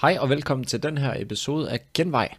[0.00, 2.34] Hej og velkommen til den her episode af Genvej.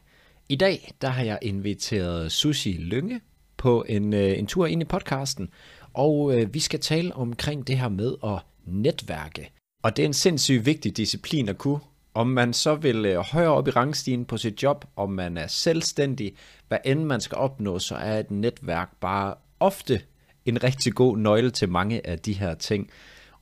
[0.50, 3.22] I dag der har jeg inviteret Sushi Lynge
[3.58, 5.50] på en, øh, en tur ind i podcasten,
[5.94, 9.52] og øh, vi skal tale omkring det her med at netværke.
[9.84, 11.80] Og det er en sindssygt vigtig disciplin at kunne.
[12.14, 15.48] Om man så vil øh, højere op i rangstigen på sit job, om man er
[15.48, 16.34] selvstændig,
[16.68, 20.02] hvad end man skal opnå, så er et netværk bare ofte
[20.46, 22.90] en rigtig god nøgle til mange af de her ting.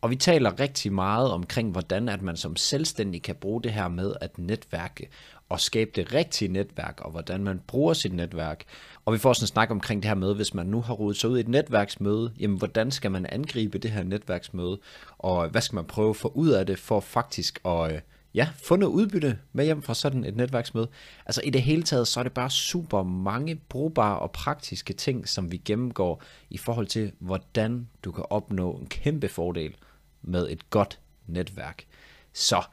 [0.01, 3.87] Og vi taler rigtig meget omkring, hvordan at man som selvstændig kan bruge det her
[3.87, 5.09] med at netværke
[5.49, 8.63] og skabe det rigtige netværk, og hvordan man bruger sit netværk.
[9.05, 11.17] Og vi får sådan en snak omkring det her med, hvis man nu har rodet
[11.17, 14.79] sig ud i et netværksmøde, jamen hvordan skal man angribe det her netværksmøde,
[15.17, 17.99] og hvad skal man prøve at få ud af det for faktisk at øh,
[18.33, 20.87] ja, få noget udbytte med hjem fra sådan et netværksmøde.
[21.25, 25.29] Altså i det hele taget, så er det bare super mange brugbare og praktiske ting,
[25.29, 29.75] som vi gennemgår i forhold til, hvordan du kan opnå en kæmpe fordel
[30.21, 31.85] med et godt netværk.
[32.33, 32.63] Så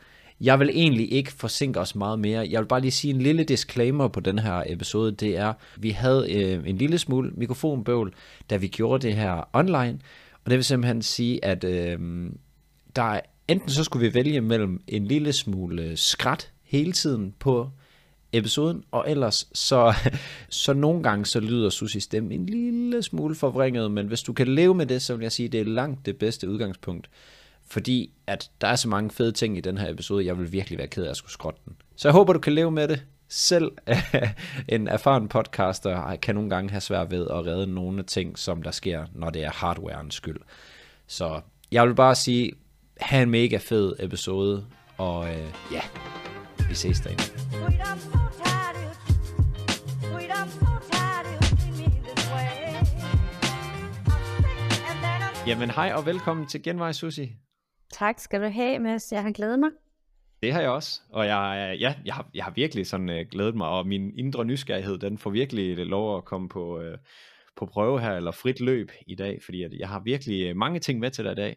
[0.41, 2.48] jeg vil egentlig ikke forsinke os meget mere.
[2.50, 5.12] Jeg vil bare lige sige en lille disclaimer på den her episode.
[5.12, 8.15] Det er, vi havde øh, en lille smule mikrofonbøvl,
[8.51, 9.98] da vi gjorde det her online.
[10.45, 11.98] Og det vil simpelthen sige, at øh,
[12.96, 17.35] der er, enten så skulle vi vælge mellem en lille smule øh, skrat hele tiden
[17.38, 17.70] på
[18.32, 19.95] episoden, og ellers så,
[20.48, 24.48] så nogle gange så lyder Susis stemme en lille smule forvrænget, men hvis du kan
[24.48, 27.10] leve med det, så vil jeg sige, at det er langt det bedste udgangspunkt
[27.66, 30.78] fordi at der er så mange fede ting i den her episode, jeg vil virkelig
[30.78, 31.76] være ked af at skulle skrotte den.
[31.96, 33.04] Så jeg håber, du kan leve med det.
[33.28, 33.73] Selv
[34.68, 38.70] en erfaren podcaster kan nogle gange have svært ved at redde nogle ting, som der
[38.70, 40.40] sker, når det er hardwarens skyld.
[41.06, 41.40] Så
[41.73, 42.52] jeg vil bare sige,
[43.00, 44.66] have en mega fed episode,
[44.98, 45.80] og øh, ja,
[46.68, 47.23] vi ses derinde.
[55.46, 57.32] Jamen hej og velkommen til Genvej Susi.
[57.92, 59.12] Tak skal du have, Mads.
[59.12, 59.70] Jeg har glædet mig.
[60.42, 63.26] Det har jeg også, og jeg, øh, ja, jeg, har, jeg har virkelig sådan uh,
[63.30, 66.94] glædet mig, og min indre nysgerrighed, den får virkelig øh, lov at komme på, uh,
[67.56, 70.98] på prøve her, eller frit løb i dag, fordi at jeg har virkelig mange ting
[71.00, 71.56] med til dig i dag.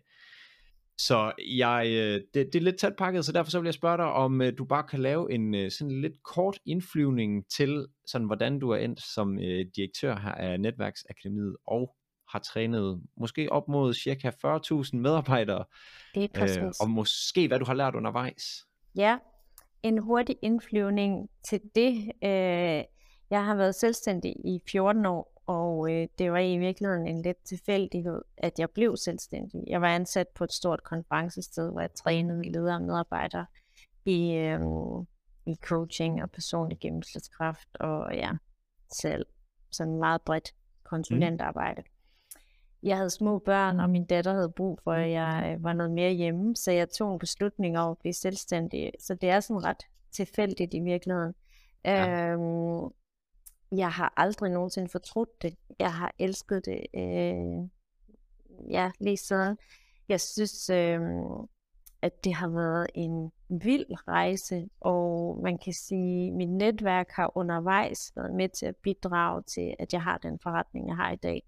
[0.97, 3.97] Så jeg, uh, det, det er lidt tæt pakket, så derfor så vil jeg spørge
[3.97, 8.27] dig, om uh, du bare kan lave en uh, sådan lidt kort indflyvning til, sådan
[8.27, 11.95] hvordan du er endt som uh, direktør her af Netværksakademiet, og
[12.31, 15.65] har trænet måske op mod cirka 40.000 medarbejdere.
[16.15, 16.57] Det er præcis.
[16.57, 18.43] Øh, og måske hvad du har lært undervejs.
[18.95, 19.17] Ja,
[19.83, 22.11] en hurtig indflyvning til det.
[22.23, 22.83] Øh,
[23.29, 27.37] jeg har været selvstændig i 14 år, og øh, det var i virkeligheden en lidt
[27.45, 29.63] tilfældighed, at jeg blev selvstændig.
[29.67, 33.45] Jeg var ansat på et stort konferencested, hvor jeg trænede ledere og medarbejdere
[34.05, 34.59] i, øh,
[35.45, 38.31] i coaching og personlig gennemslagskraft og ja,
[39.01, 39.25] selv
[39.71, 40.53] sådan meget bredt
[40.83, 41.81] konsulentarbejde.
[41.81, 41.98] Mm
[42.83, 45.91] jeg havde små børn, og min datter havde brug for, at jeg øh, var noget
[45.91, 48.91] mere hjemme, så jeg tog en beslutning om at blive selvstændig.
[48.99, 51.33] Så det er sådan ret tilfældigt i virkeligheden.
[51.85, 52.31] Ja.
[52.31, 52.89] Øhm,
[53.71, 55.55] jeg har aldrig nogensinde fortrudt det.
[55.79, 56.85] Jeg har elsket det.
[56.93, 57.69] Øh,
[58.69, 59.55] ja, lige så.
[60.09, 61.01] Jeg synes, øh,
[62.01, 67.37] at det har været en vild rejse, og man kan sige, at mit netværk har
[67.37, 71.15] undervejs været med til at bidrage til, at jeg har den forretning, jeg har i
[71.15, 71.43] dag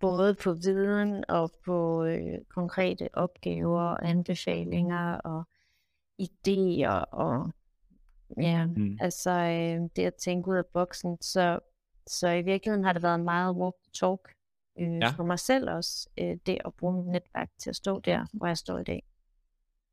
[0.00, 5.44] både på viden og på øh, konkrete opgaver, anbefalinger og
[6.22, 7.50] idéer og
[8.36, 8.98] ja, mm.
[9.00, 11.18] altså øh, det at tænke ud af boksen.
[11.20, 11.58] Så,
[12.06, 14.20] så i virkeligheden har det været meget walk the talk
[14.80, 15.08] øh, ja.
[15.08, 18.46] for mig selv også, øh, det at bruge mit netværk til at stå der, hvor
[18.46, 19.02] jeg står i dag.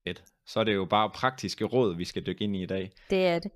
[0.05, 0.23] Et.
[0.45, 2.91] Så er det jo bare praktiske råd, vi skal dykke ind i i dag.
[3.09, 3.51] Det er det.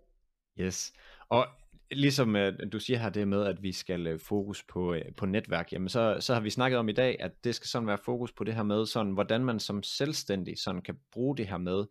[0.60, 0.94] Yes.
[1.30, 1.48] Og
[1.92, 5.26] ligesom uh, du siger her det med, at vi skal øh, fokus på, øh, på
[5.26, 7.98] netværk, jamen så, så har vi snakket om i dag, at det skal sådan være
[8.06, 11.58] fokus på det her med, sådan, hvordan man som selvstændig sådan kan bruge det her
[11.58, 11.86] med,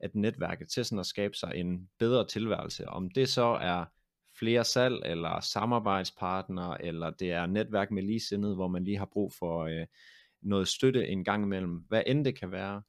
[0.00, 2.88] at netværket til sådan at skabe sig en bedre tilværelse.
[2.88, 3.84] Om det så er
[4.38, 9.32] flere salg, eller samarbejdspartnere, eller det er netværk med ligesindede, hvor man lige har brug
[9.38, 9.86] for øh,
[10.42, 12.82] noget støtte en gang imellem, hvad end det kan være.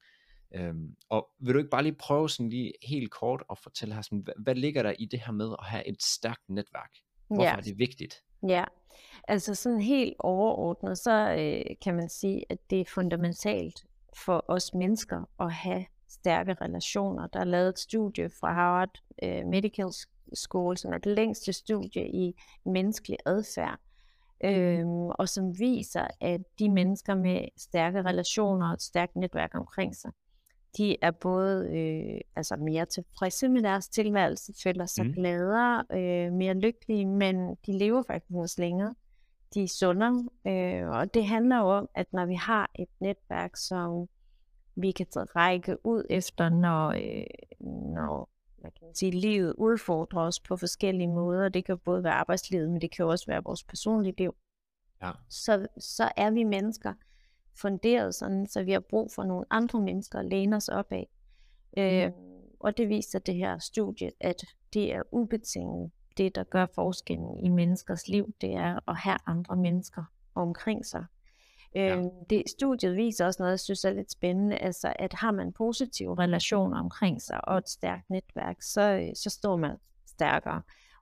[0.56, 4.02] Øhm, og vil du ikke bare lige prøve sådan lige helt kort at fortælle her,
[4.02, 6.92] sådan, hvad, hvad ligger der i det her med at have et stærkt netværk?
[7.28, 7.58] Hvorfor ja.
[7.58, 8.24] er det vigtigt?
[8.48, 8.64] Ja,
[9.28, 13.86] altså sådan helt overordnet, så øh, kan man sige, at det er fundamentalt
[14.26, 17.28] for os mennesker at have stærke relationer.
[17.28, 19.88] Der er lavet et studie fra Harvard øh, Medical
[20.34, 22.34] School, som er det længste studie i
[22.66, 23.80] menneskelig adfærd,
[24.44, 29.96] øhm, og som viser, at de mennesker med stærke relationer og et stærkt netværk omkring
[29.96, 30.12] sig,
[30.78, 35.14] de er både øh, altså mere tilfredse med deres tilværelse, føler sig mm.
[35.14, 38.96] gladere, øh, mere lykkelige, men de lever faktisk også længere.
[39.54, 43.56] De er sundere, øh, og det handler jo om, at når vi har et netværk,
[43.56, 44.08] som
[44.76, 47.26] vi kan række ud efter, når, øh,
[47.94, 48.30] når
[48.62, 51.50] hvad kan man sige, livet udfordrer os på forskellige måder.
[51.50, 54.36] Det kan både være arbejdslivet, men det kan også være vores personlige liv.
[55.02, 55.12] Ja.
[55.30, 56.94] Så, så er vi mennesker
[57.56, 61.10] funderet sådan, så vi har brug for nogle andre mennesker at læne os op af.
[61.78, 62.14] Øh, mm.
[62.60, 67.50] Og det viser det her studie, at det er ubetinget det, der gør forskellen i
[67.50, 70.04] menneskers liv, det er at have andre mennesker
[70.36, 71.06] omkring sig.
[71.76, 71.98] Ja.
[71.98, 75.54] Øh, det, studiet viser også noget, jeg synes er lidt spændende, altså at har man
[75.54, 79.78] positive relationer omkring sig og et stærkt netværk, så, så står man
[80.08, 80.62] stærkere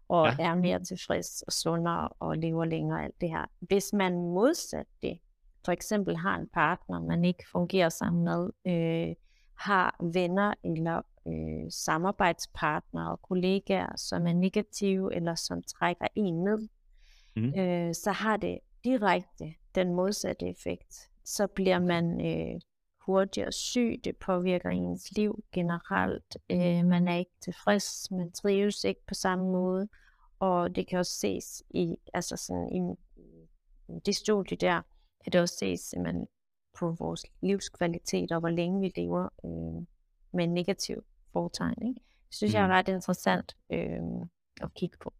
[0.09, 0.43] og ja.
[0.43, 3.45] er mere tilfreds og sundere og lever længere alt det her.
[3.59, 5.19] Hvis man modsat det,
[5.65, 9.15] for eksempel har en partner, man ikke fungerer sammen med, øh,
[9.59, 16.67] har venner eller øh, samarbejdspartnere og kollegaer, som er negative eller som trækker en ned,
[17.35, 17.59] mm.
[17.59, 21.09] øh, så har det direkte den modsatte effekt.
[21.25, 22.61] Så bliver man øh,
[23.05, 29.01] hurtigere syg, det påvirker ens liv generelt, øh, man er ikke tilfreds, man trives ikke
[29.07, 29.87] på samme måde,
[30.39, 32.79] og det kan også ses i, altså sådan i,
[33.95, 34.81] i det studie der,
[35.23, 36.27] kan det også ses simpelthen
[36.79, 39.85] på vores livskvalitet og hvor længe vi lever øh,
[40.33, 41.87] med en negativ foretegn.
[41.87, 41.99] Ikke?
[42.27, 42.55] Det synes mm.
[42.55, 42.71] jeg er mm.
[42.71, 44.27] ret interessant øh,
[44.61, 45.13] at kigge på.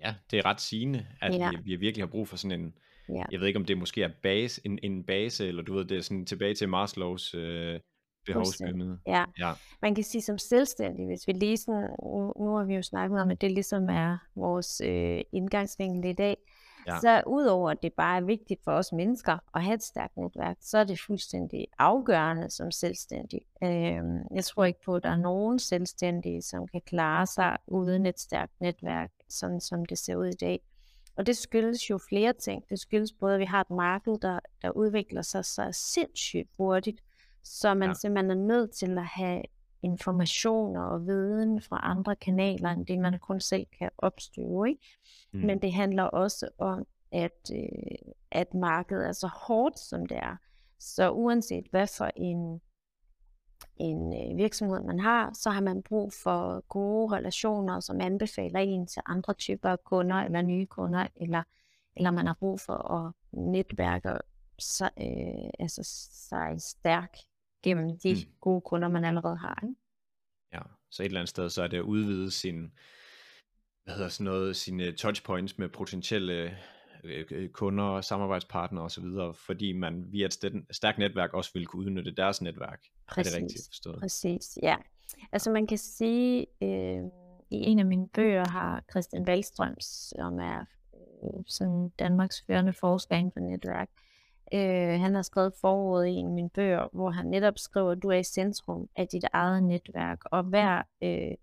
[0.00, 1.50] Ja, det er ret sigende, at ja.
[1.50, 2.74] vi, vi virkelig har brug for sådan en,
[3.08, 3.24] ja.
[3.32, 5.96] jeg ved ikke om det måske er base, en, en base, eller du ved, det
[5.96, 7.80] er sådan tilbage til Maslows øh,
[8.26, 8.98] behovspyramide.
[9.06, 9.24] Ja.
[9.38, 9.52] ja,
[9.82, 13.20] man kan sige som selvstændig, hvis vi lige sådan, nu, nu har vi jo snakket
[13.20, 16.36] om, at det ligesom er vores øh, indgangsvinkel i dag,
[16.86, 17.00] Ja.
[17.00, 20.56] Så udover at det bare er vigtigt for os mennesker at have et stærkt netværk,
[20.60, 23.40] så er det fuldstændig afgørende som selvstændig.
[23.62, 28.06] Øhm, jeg tror ikke på, at der er nogen selvstændige, som kan klare sig uden
[28.06, 30.60] et stærkt netværk, sådan som det ser ud i dag.
[31.16, 32.64] Og det skyldes jo flere ting.
[32.70, 37.00] Det skyldes både, at vi har et marked, der, der udvikler sig så sindssygt hurtigt,
[37.44, 37.94] så man ja.
[37.94, 39.42] simpelthen er nødt til at have
[39.86, 44.68] informationer og viden fra andre kanaler, end det man kun selv kan opstøve.
[44.68, 44.86] Ikke?
[45.32, 45.40] Mm.
[45.40, 50.36] Men det handler også om, at, øh, at markedet er så hårdt, som det er.
[50.78, 52.60] Så uanset hvad for en,
[53.76, 58.86] en øh, virksomhed man har, så har man brug for gode relationer, som anbefaler en
[58.86, 61.42] til andre typer af kunder, eller nye kunder, eller,
[61.96, 64.18] eller man har brug for at netværke
[64.58, 65.80] sig, øh, altså
[66.28, 67.16] sig stærk
[67.66, 68.32] gennem de mm.
[68.40, 69.60] gode kunder, man allerede har.
[69.62, 69.74] Ikke?
[70.52, 70.60] Ja,
[70.90, 72.72] så et eller andet sted, så er det at udvide sin,
[73.84, 76.56] hvad hedder sådan noget, sine touchpoints med potentielle
[77.04, 79.04] øh, øh kunder, samarbejdspartnere osv.,
[79.34, 80.32] fordi man via et
[80.70, 82.80] stærkt netværk også vil kunne udnytte deres netværk.
[83.08, 83.98] Præcis, er det rigtigt forstået?
[84.00, 84.76] Præcis, ja.
[85.32, 87.02] Altså man kan sige, øh,
[87.50, 90.64] i en af mine bøger har Christian Wallstrøm, som er
[90.94, 93.88] øh, sådan Danmarks førende forsker inden for netværk,
[94.54, 98.02] Øh, han har skrevet forordet i en af mine bøger, hvor han netop skriver, at
[98.02, 101.34] du er i centrum af dit eget netværk, og hver øh,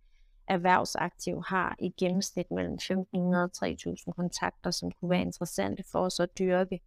[0.47, 6.19] erhvervsaktiv har i gennemsnit mellem 1.500 og 3.000 kontakter, som kunne være interessante for os
[6.19, 6.79] at dyrke.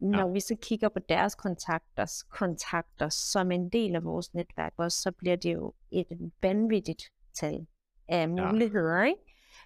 [0.00, 0.32] Når ja.
[0.32, 5.12] vi så kigger på deres kontakter, kontakter som en del af vores netværk også, så
[5.12, 7.02] bliver det jo et vanvittigt
[7.34, 7.66] tal
[8.08, 9.04] af muligheder, ja.
[9.04, 9.20] ikke?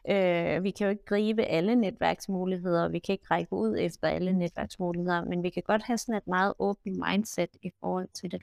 [0.08, 4.32] Øh, vi kan jo ikke gribe alle netværksmuligheder, vi kan ikke række ud efter alle
[4.32, 8.42] netværksmuligheder, men vi kan godt have sådan et meget åbent mindset i forhold til det.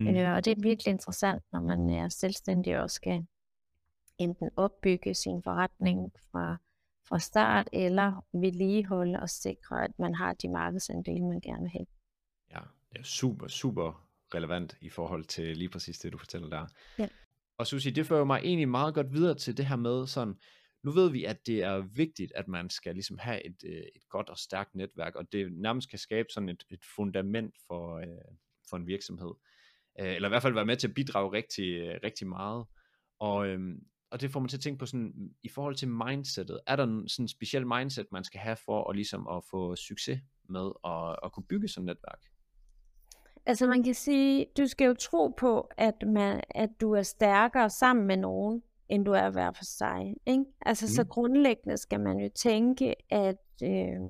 [0.00, 0.08] Mm.
[0.08, 3.26] Øh, og det er virkelig interessant, når man er selvstændig og skal
[4.18, 6.56] enten opbygge sin forretning fra,
[7.08, 11.86] fra start, eller vedligeholde og sikre, at man har de markedsandele, man gerne vil have.
[12.50, 12.60] Ja,
[12.92, 16.66] det er super, super relevant i forhold til lige præcis det, du fortæller der.
[16.98, 17.08] Ja.
[17.58, 20.34] Og Susie, det fører mig egentlig meget godt videre til det her med sådan,
[20.86, 24.08] nu ved vi, at det er vigtigt, at man skal ligesom have et, øh, et
[24.08, 28.06] godt og stærkt netværk, og det nærmest kan skabe sådan et, et fundament for, øh,
[28.70, 29.32] for en virksomhed.
[30.00, 32.64] Øh, eller i hvert fald være med til at bidrage rigtig, øh, rigtig meget.
[33.18, 33.60] Og, øh,
[34.10, 36.84] og det får mig til at tænke på sådan, i forhold til mindsetet, er der
[37.06, 41.16] sådan en speciel mindset, man skal have for at, ligesom at få succes med at,
[41.24, 42.20] at kunne bygge sådan et netværk?
[43.46, 47.70] Altså man kan sige, du skal jo tro på, at, man, at du er stærkere
[47.70, 50.14] sammen med nogen, end du er hver for sig.
[50.26, 50.44] Ikke?
[50.66, 50.88] Altså mm.
[50.88, 54.00] så grundlæggende skal man jo tænke, at, øh,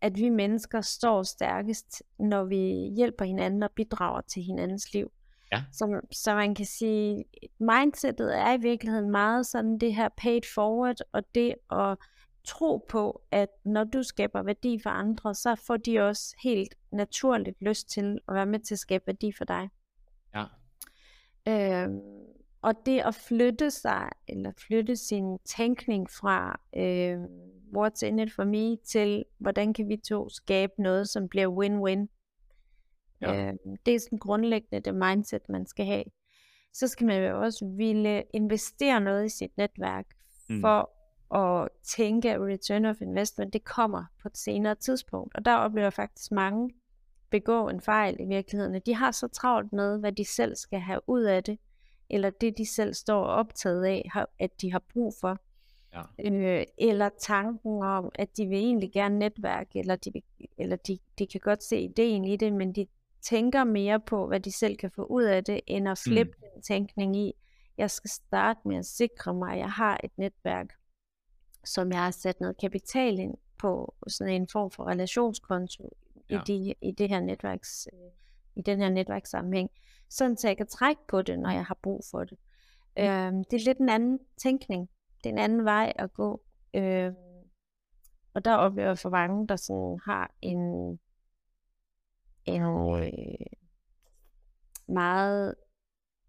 [0.00, 5.12] at vi mennesker står stærkest, når vi hjælper hinanden og bidrager til hinandens liv.
[5.52, 5.62] Ja.
[5.72, 7.24] Så, så man kan sige,
[7.60, 11.98] mindsetet er i virkeligheden meget sådan det her paid forward, og det at
[12.44, 17.62] tro på, at når du skaber værdi for andre, så får de også helt naturligt
[17.62, 19.68] lyst til at være med til at skabe værdi for dig.
[20.34, 20.44] Ja.
[21.48, 21.88] Øh,
[22.62, 27.22] og det at flytte sig, eller flytte sin tænkning fra øh,
[27.76, 32.06] what's in it for me, til hvordan kan vi to skabe noget, som bliver win-win.
[33.20, 33.48] Ja.
[33.48, 33.54] Øh,
[33.86, 36.04] det er sådan grundlæggende det mindset, man skal have.
[36.72, 40.06] Så skal man jo også ville investere noget i sit netværk,
[40.48, 40.60] mm.
[40.60, 40.90] for
[41.34, 45.34] at tænke, at return of investment, det kommer på et senere tidspunkt.
[45.34, 46.70] Og der oplever faktisk mange
[47.30, 48.82] begå en fejl i virkeligheden.
[48.86, 51.58] De har så travlt med, hvad de selv skal have ud af det,
[52.10, 55.38] eller det, de selv står optaget af, at de har brug for.
[55.94, 56.30] Ja.
[56.32, 60.12] Øh, eller tanken om, at de vil egentlig gerne netværke, eller, de,
[60.58, 62.86] eller de, de kan godt se ideen i det, men de
[63.22, 66.48] tænker mere på, hvad de selv kan få ud af det, end at flippe mm.
[66.54, 67.32] den tænkning i,
[67.78, 70.66] jeg skal starte med at sikre mig, at jeg har et netværk,
[71.64, 75.96] som jeg har sat noget kapital ind på, sådan en form for relationskonto
[76.30, 76.40] ja.
[76.40, 77.98] i, de, i det her netværks, øh,
[78.60, 79.70] i den her netværkssammenhæng,
[80.08, 82.38] sådan så jeg kan trække på det, når jeg har brug for det.
[82.96, 83.02] Mm.
[83.02, 84.88] Øh, det er lidt en anden tænkning.
[85.24, 86.42] Det er en anden vej at gå.
[86.74, 87.12] Øh,
[88.34, 90.58] og der oplever jeg for mange, der sådan har en,
[92.44, 93.46] en øh,
[94.88, 95.54] meget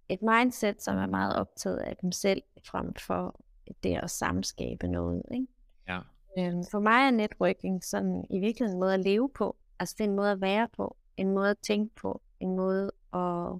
[0.10, 3.40] et mindset, som er meget optaget af dem selv, frem for
[3.84, 5.24] det at samskabe noget.
[5.34, 5.48] Ikke?
[5.88, 6.00] Ja.
[6.38, 9.58] Øhm, for mig er networking sådan i virkeligheden en måde at leve på.
[9.80, 12.92] Altså det er en måde at være på, en måde at tænke på, en måde
[13.13, 13.60] at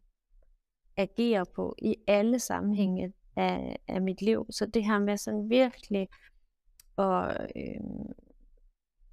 [0.98, 4.46] agere på i alle sammenhænge af, af mit liv.
[4.50, 6.08] Så det her med sådan virkelig
[6.98, 7.82] at, øh,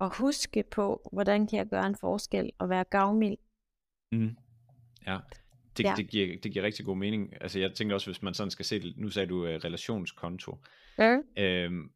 [0.01, 3.39] at huske på, hvordan kan jeg gøre en forskel og være gavmild.
[4.13, 4.37] Mm.
[5.07, 5.19] Ja,
[5.77, 5.95] det, ja.
[5.97, 7.43] Det, giver, det giver rigtig god mening.
[7.43, 10.59] Altså jeg tænker også, hvis man sådan skal se det, nu sagde du uh, relationskonto.
[10.99, 11.19] Ja.
[11.37, 11.91] Øhm,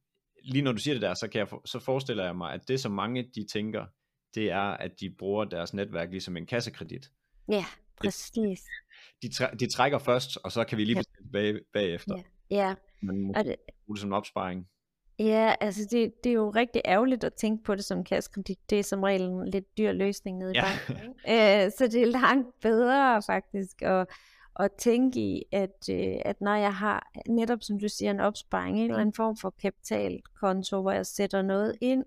[0.44, 2.68] lige når du siger det der, så, kan jeg for, så forestiller jeg mig, at
[2.68, 3.86] det som mange de tænker,
[4.34, 7.10] det er, at de bruger deres netværk ligesom en kassekredit.
[7.48, 7.64] Ja,
[7.96, 8.60] præcis.
[9.22, 11.00] De, de, de trækker først, og så kan vi lige ja.
[11.00, 12.16] bestille bag, bagefter.
[12.50, 12.56] Ja.
[12.56, 12.74] ja.
[13.02, 14.68] Man det, bruge det som opsparing.
[15.18, 18.70] Ja, altså det, det er jo rigtig ærgerligt at tænke på det som kassekredit.
[18.70, 20.64] Det er som regel en lidt dyr løsning nede i ja.
[20.88, 21.14] banken.
[21.26, 24.06] Æ, så det er langt bedre faktisk at,
[24.60, 28.78] at tænke i, at, øh, at når jeg har netop som du siger en opsparing,
[28.78, 32.04] en eller anden form for kapitalkonto, hvor jeg sætter noget ind,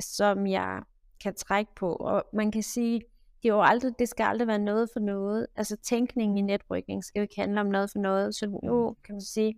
[0.00, 0.82] som jeg
[1.22, 1.92] kan trække på.
[1.94, 3.00] Og man kan sige,
[3.42, 5.46] det, er jo aldrig, det skal aldrig være noget for noget.
[5.56, 8.34] Altså tænkningen i netrykning skal jo ikke handle om noget for noget.
[8.34, 9.54] Så nu kan man sige,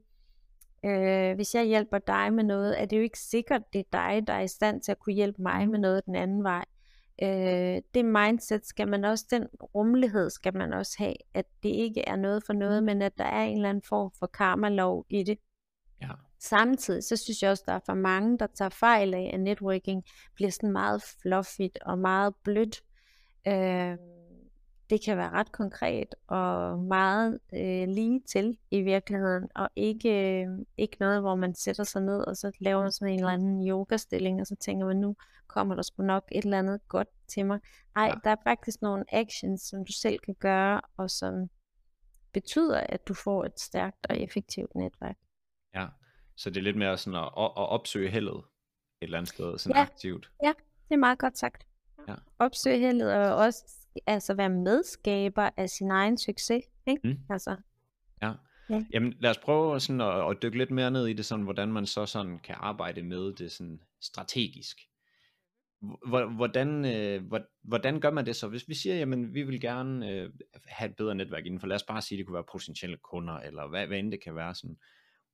[0.85, 4.26] øh, hvis jeg hjælper dig med noget, er det jo ikke sikkert, det er dig,
[4.26, 6.64] der er i stand til at kunne hjælpe mig med noget den anden vej.
[7.23, 12.09] Øh, det mindset skal man også, den rummelighed skal man også have, at det ikke
[12.09, 15.23] er noget for noget, men at der er en eller anden form for karma-lov i
[15.23, 15.38] det.
[16.02, 16.11] Ja.
[16.49, 20.05] Samtidig så synes jeg også, der er for mange, der tager fejl af, at networking
[20.35, 22.83] bliver sådan meget fluffigt og meget blødt.
[23.47, 23.99] Øh,
[24.91, 30.49] det kan være ret konkret og meget øh, lige til i virkeligheden, og ikke, øh,
[30.79, 34.41] ikke noget, hvor man sætter sig ned og så laver sådan en eller anden yoga-stilling,
[34.41, 37.61] og så tænker man, nu kommer der sgu nok et eller andet godt til mig.
[37.95, 38.15] Nej, ja.
[38.25, 41.49] der er faktisk nogle actions, som du selv kan gøre, og som
[42.33, 45.17] betyder, at du får et stærkt og effektivt netværk.
[45.75, 45.87] Ja,
[46.37, 49.76] så det er lidt mere sådan at, at opsøge heldet et eller andet sted, sådan
[49.76, 49.83] ja.
[49.83, 50.31] aktivt.
[50.43, 50.53] Ja,
[50.88, 51.67] det er meget godt sagt.
[52.09, 52.14] Ja.
[52.38, 53.64] Opsøge heldet og også
[54.07, 56.64] altså være medskaber af sin egen succes.
[56.87, 57.09] Ikke?
[57.09, 57.19] Mm.
[57.31, 57.57] Altså.
[58.23, 58.33] Ja.
[58.71, 58.85] ja.
[58.93, 61.73] Jamen lad os prøve sådan at, at dykke lidt mere ned i det, sådan, hvordan
[61.73, 64.76] man så sådan kan arbejde med det sådan strategisk.
[66.37, 67.23] Hvordan, øh,
[67.62, 68.49] hvordan gør man det så?
[68.49, 70.31] Hvis vi siger, jamen vi vil gerne øh,
[70.67, 73.69] have et bedre netværk indenfor, lad os bare sige, det kunne være potentielle kunder, eller
[73.69, 74.76] hvad, hvad end det kan være sådan.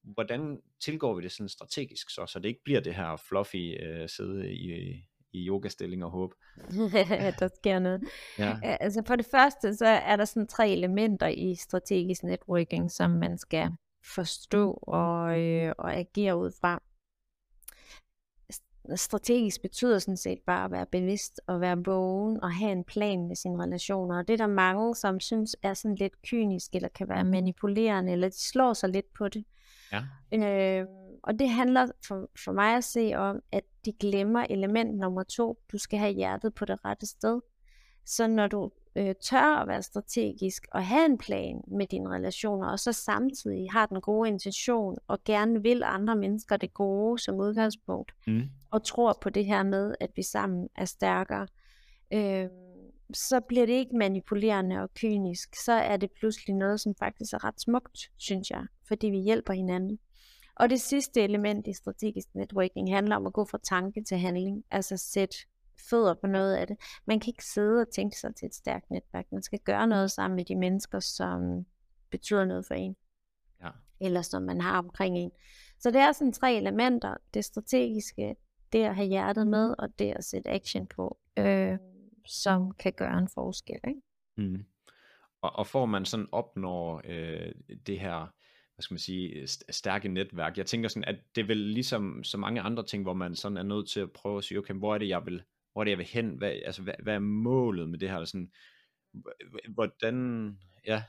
[0.02, 4.09] Hvordan tilgår vi det sådan strategisk så, så det ikke bliver det her fluffy øh,
[4.09, 4.95] sidde i,
[5.33, 6.35] i yogastilling og håb.
[7.40, 8.02] der sker noget.
[8.38, 8.59] Ja.
[8.62, 13.38] Altså for det første, så er der sådan tre elementer i strategisk networking, som man
[13.38, 13.71] skal
[14.04, 16.83] forstå og, øh, og agere ud fra.
[18.97, 23.28] Strategisk betyder sådan set bare at være bevidst og være vågen og have en plan
[23.28, 24.19] med sine relationer.
[24.19, 28.12] Og det er der mange, som synes er sådan lidt kynisk eller kan være manipulerende,
[28.12, 29.45] eller de slår sig lidt på det.
[29.92, 30.02] Ja.
[30.80, 30.87] Øh,
[31.23, 35.59] og det handler for, for mig at se om, at de glemmer element nummer to.
[35.73, 37.40] Du skal have hjertet på det rette sted.
[38.04, 42.68] Så når du øh, tør at være strategisk og have en plan med dine relationer,
[42.68, 47.35] og så samtidig har den gode intention og gerne vil andre mennesker det gode som
[47.35, 48.42] udgangspunkt, mm.
[48.70, 51.47] og tror på det her med, at vi sammen er stærkere,
[52.12, 52.47] øh,
[53.14, 55.56] så bliver det ikke manipulerende og kynisk.
[55.64, 59.52] Så er det pludselig noget, som faktisk er ret smukt, synes jeg, fordi vi hjælper
[59.52, 59.99] hinanden.
[60.56, 64.64] Og det sidste element i strategisk networking handler om at gå fra tanke til handling,
[64.70, 65.37] altså sætte
[65.90, 66.76] fødder på noget af det.
[67.06, 69.26] Man kan ikke sidde og tænke sig til et stærkt netværk.
[69.32, 71.66] Man skal gøre noget sammen med de mennesker, som
[72.11, 72.97] betyder noget for en.
[73.62, 73.70] Ja.
[74.00, 75.30] Eller som man har omkring en.
[75.78, 77.14] Så det er sådan tre elementer.
[77.35, 78.37] Det strategiske,
[78.73, 81.78] det at have hjertet med, og det at sætte action på, øh,
[82.26, 83.80] som kan gøre en forskel.
[83.88, 84.00] Ikke?
[84.37, 84.64] Mm.
[85.42, 87.52] Og, og får man sådan opnår øh,
[87.87, 88.32] det her,
[88.80, 91.56] hvad skal man sige, øh, øh, stærke netværk, jeg tænker sådan, at det er vel
[91.56, 94.58] ligesom så mange andre ting, hvor man sådan er nødt til at prøve at sige,
[94.58, 96.94] okay, hvor er det, jeg vil, hvor er det, jeg vil hen, hvad, altså, hvad,
[97.02, 98.50] hvad er målet med det her, sådan,
[99.68, 101.02] hvordan, ja.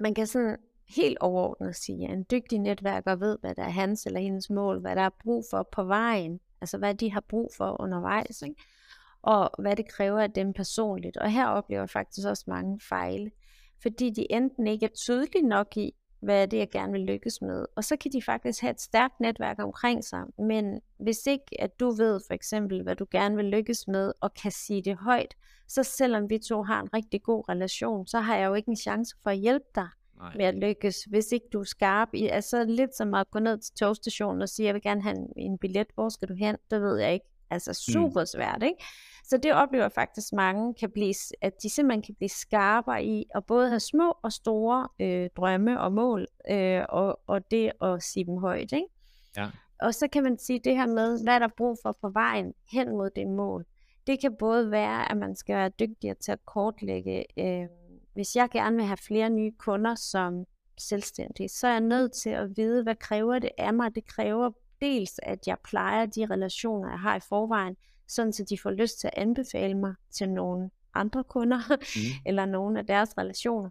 [0.00, 0.56] Man kan sådan
[0.96, 4.80] helt overordnet sige, at en dygtig netværker ved, hvad der er hans eller hendes mål,
[4.80, 8.62] hvad der er brug for på vejen, altså hvad de har brug for undervejs, ikke?
[9.22, 11.16] og hvad det kræver af dem personligt.
[11.16, 13.30] Og her oplever jeg faktisk også mange fejl,
[13.82, 17.42] fordi de enten ikke er tydelige nok i, hvad er det, jeg gerne vil lykkes
[17.42, 17.66] med.
[17.76, 20.22] Og så kan de faktisk have et stærkt netværk omkring sig.
[20.38, 24.34] Men hvis ikke, at du ved for eksempel, hvad du gerne vil lykkes med, og
[24.34, 25.34] kan sige det højt,
[25.68, 28.76] så selvom vi to har en rigtig god relation, så har jeg jo ikke en
[28.76, 30.36] chance for at hjælpe dig Nej.
[30.36, 33.58] med at lykkes, hvis ikke du er skarp i, altså lidt som at gå ned
[33.58, 36.56] til togstationen og sige, jeg vil gerne have en, en billet, hvor skal du hen?
[36.70, 37.26] Det ved jeg ikke.
[37.50, 37.92] Altså mm.
[37.92, 38.84] super svært, ikke?
[39.28, 43.44] Så det oplever faktisk mange, kan blive, at de simpelthen kan blive skarpere i at
[43.44, 48.24] både have små og store øh, drømme og mål, øh, og, og det at sige
[48.24, 48.72] dem højt.
[48.72, 48.86] Ikke?
[49.36, 49.50] Ja.
[49.80, 52.54] Og så kan man sige det her med, hvad er der brug for på vejen
[52.72, 53.64] hen mod det mål.
[54.06, 57.68] Det kan både være, at man skal være dygtigere til at kortlægge, øh,
[58.14, 60.44] hvis jeg gerne vil have flere nye kunder som
[60.78, 63.94] selvstændig, så er jeg nødt til at vide, hvad kræver det af mig.
[63.94, 67.76] Det kræver dels, at jeg plejer de relationer, jeg har i forvejen,
[68.08, 72.20] sådan så de får lyst til at anbefale mig til nogle andre kunder, mm.
[72.28, 73.70] eller nogle af deres relationer.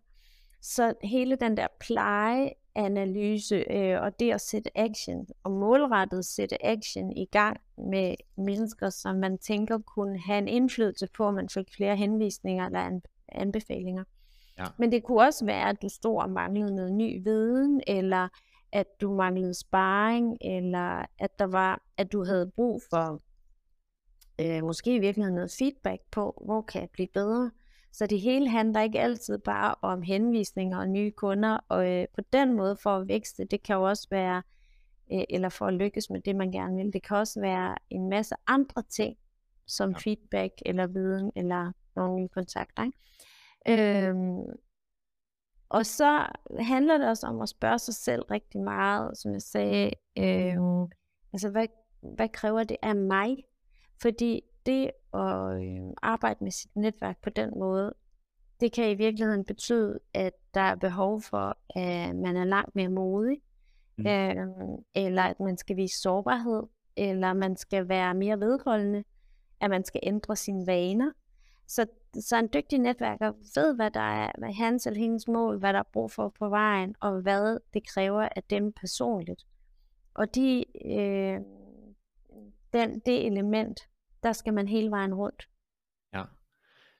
[0.61, 7.11] Så hele den der plejeanalyse øh, og det at sætte action, og målrettet sætte action
[7.17, 11.75] i gang med mennesker, som man tænker kunne have en indflydelse på, at man fik
[11.75, 12.99] flere henvisninger eller
[13.29, 14.03] anbefalinger.
[14.59, 14.65] Ja.
[14.77, 18.27] Men det kunne også være, at du stod og manglede noget ny viden, eller
[18.71, 23.21] at du manglede sparring, eller at der var, at du havde brug for
[24.41, 27.51] øh, måske i virkeligheden noget feedback på, hvor kan jeg blive bedre.
[27.91, 32.21] Så det hele handler ikke altid bare om henvisninger og nye kunder, og øh, på
[32.33, 34.43] den måde for at vækste, det kan jo også være,
[35.13, 38.09] øh, eller for at lykkes med det, man gerne vil, det kan også være en
[38.09, 39.17] masse andre ting,
[39.67, 39.97] som ja.
[39.97, 42.83] feedback eller viden eller nogle nye kontakter.
[42.83, 44.07] Ikke?
[44.07, 44.45] Øhm,
[45.69, 46.27] og så
[46.59, 50.57] handler det også om at spørge sig selv rigtig meget, som jeg sagde, øh,
[51.33, 51.67] altså hvad,
[52.01, 53.37] hvad kræver det af mig?
[54.01, 57.93] Fordi det at øh, arbejde med sit netværk på den måde,
[58.59, 62.89] det kan i virkeligheden betyde, at der er behov for, at man er langt mere
[62.89, 63.41] modig,
[63.97, 64.07] mm.
[64.07, 64.35] øh,
[64.95, 66.63] eller at man skal vise sårbarhed,
[66.97, 69.03] eller man skal være mere vedholdende,
[69.61, 71.11] at man skal ændre sine vaner.
[71.67, 71.85] Så,
[72.19, 75.79] så en dygtig netværker ved, hvad der er hvad hans eller hendes mål, hvad der
[75.79, 79.45] er brug for på vejen, og hvad det kræver af dem personligt.
[80.13, 81.39] Og de, øh,
[82.75, 83.79] den, det element,
[84.23, 85.49] der skal man hele vejen rundt.
[86.13, 86.23] Ja.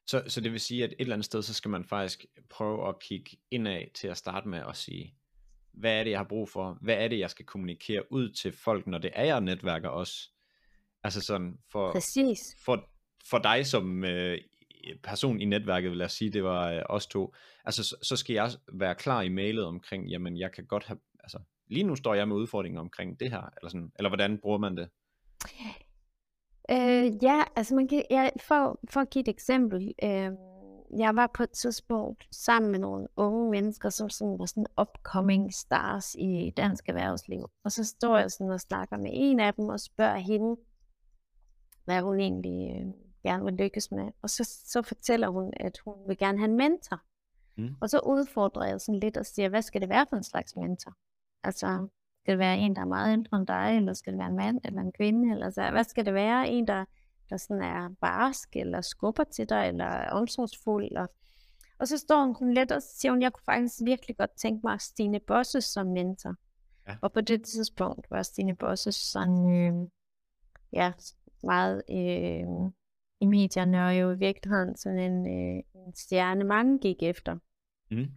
[0.07, 2.89] Så, så det vil sige, at et eller andet sted, så skal man faktisk prøve
[2.89, 5.15] at kigge indad til at starte med at sige,
[5.73, 6.77] hvad er det, jeg har brug for?
[6.81, 10.29] Hvad er det, jeg skal kommunikere ud til folk, når det er, jeg netværker også?
[11.03, 12.39] Altså sådan, for, Præcis.
[12.65, 12.89] for,
[13.29, 14.37] for dig som øh,
[15.03, 17.33] person i netværket, vil jeg sige, det var øh, os to,
[17.65, 20.99] altså så, så skal jeg være klar i mailet omkring, jamen jeg kan godt have,
[21.19, 24.57] altså lige nu står jeg med udfordringer omkring det her, eller sådan, eller hvordan bruger
[24.57, 24.89] man det?
[26.71, 30.31] Øh, ja, altså man kan, jeg, for, for at give et eksempel, øh,
[30.97, 35.53] jeg var på et tidspunkt sammen med nogle unge mennesker, som sådan var sådan upcoming
[35.53, 37.49] stars i dansk erhvervsliv.
[37.63, 40.55] Og så står jeg sådan og snakker med en af dem og spørger hende,
[41.85, 42.87] hvad hun egentlig øh,
[43.23, 44.11] gerne vil lykkes med.
[44.21, 47.01] Og så, så fortæller hun, at hun vil gerne have en mentor.
[47.57, 47.75] Mm.
[47.81, 50.55] Og så udfordrer jeg sådan lidt og siger, hvad skal det være for en slags
[50.55, 50.93] mentor?
[51.43, 51.87] Altså,
[52.25, 54.35] skal det være en, der er meget ældre end dig, eller skal det være en
[54.35, 55.33] mand eller en kvinde?
[55.33, 56.49] Eller så, hvad skal det være?
[56.49, 56.85] En, der,
[57.29, 60.95] der sådan er barsk, eller skubber til dig, eller er omsorgsfuld?
[60.95, 61.09] Og,
[61.79, 64.81] og så står hun lidt og siger, hun, jeg kunne faktisk virkelig godt tænke mig
[64.81, 66.35] Stine Bosse som mentor.
[66.87, 66.95] Ja.
[67.01, 69.87] Og på det tidspunkt var Stine Bosse sådan, øh,
[70.73, 70.91] ja,
[71.43, 72.71] meget øh,
[73.19, 77.37] i medierne, og jo i virkeligheden sådan en, øh, en stjerne, mange gik efter.
[77.91, 78.07] Mm.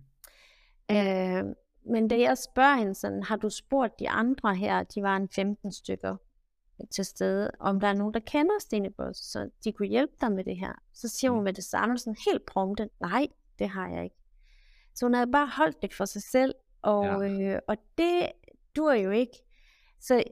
[0.90, 1.54] Øh,
[1.90, 5.28] men da jeg spørger hende sådan, har du spurgt de andre her, de var en
[5.28, 6.16] 15 stykker
[6.90, 10.32] til stede, om der er nogen, der kender Stine Boss, så de kunne hjælpe dig
[10.32, 10.72] med det her.
[10.92, 11.44] Så siger hun mm.
[11.44, 13.26] med det samme sådan helt prompte, nej,
[13.58, 14.16] det har jeg ikke.
[14.94, 17.54] Så hun havde bare holdt det for sig selv, og, ja.
[17.54, 18.32] øh, og det
[18.76, 19.44] dur jo ikke.
[20.00, 20.22] Så,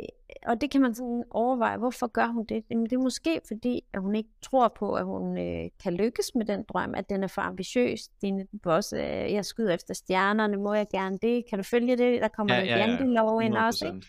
[0.47, 2.65] og det kan man sådan overveje, hvorfor gør hun det?
[2.71, 6.35] Jamen, det er måske fordi, at hun ikke tror på, at hun øh, kan lykkes
[6.35, 8.09] med den drøm, at den er for ambitiøs.
[8.09, 9.01] Dine boss, øh,
[9.33, 11.45] jeg skyder efter stjernerne, må jeg gerne det?
[11.49, 12.23] Kan du følge det?
[12.23, 13.05] Der kommer ja, ja, ja.
[13.05, 13.87] lov ind også.
[13.87, 14.07] Ikke?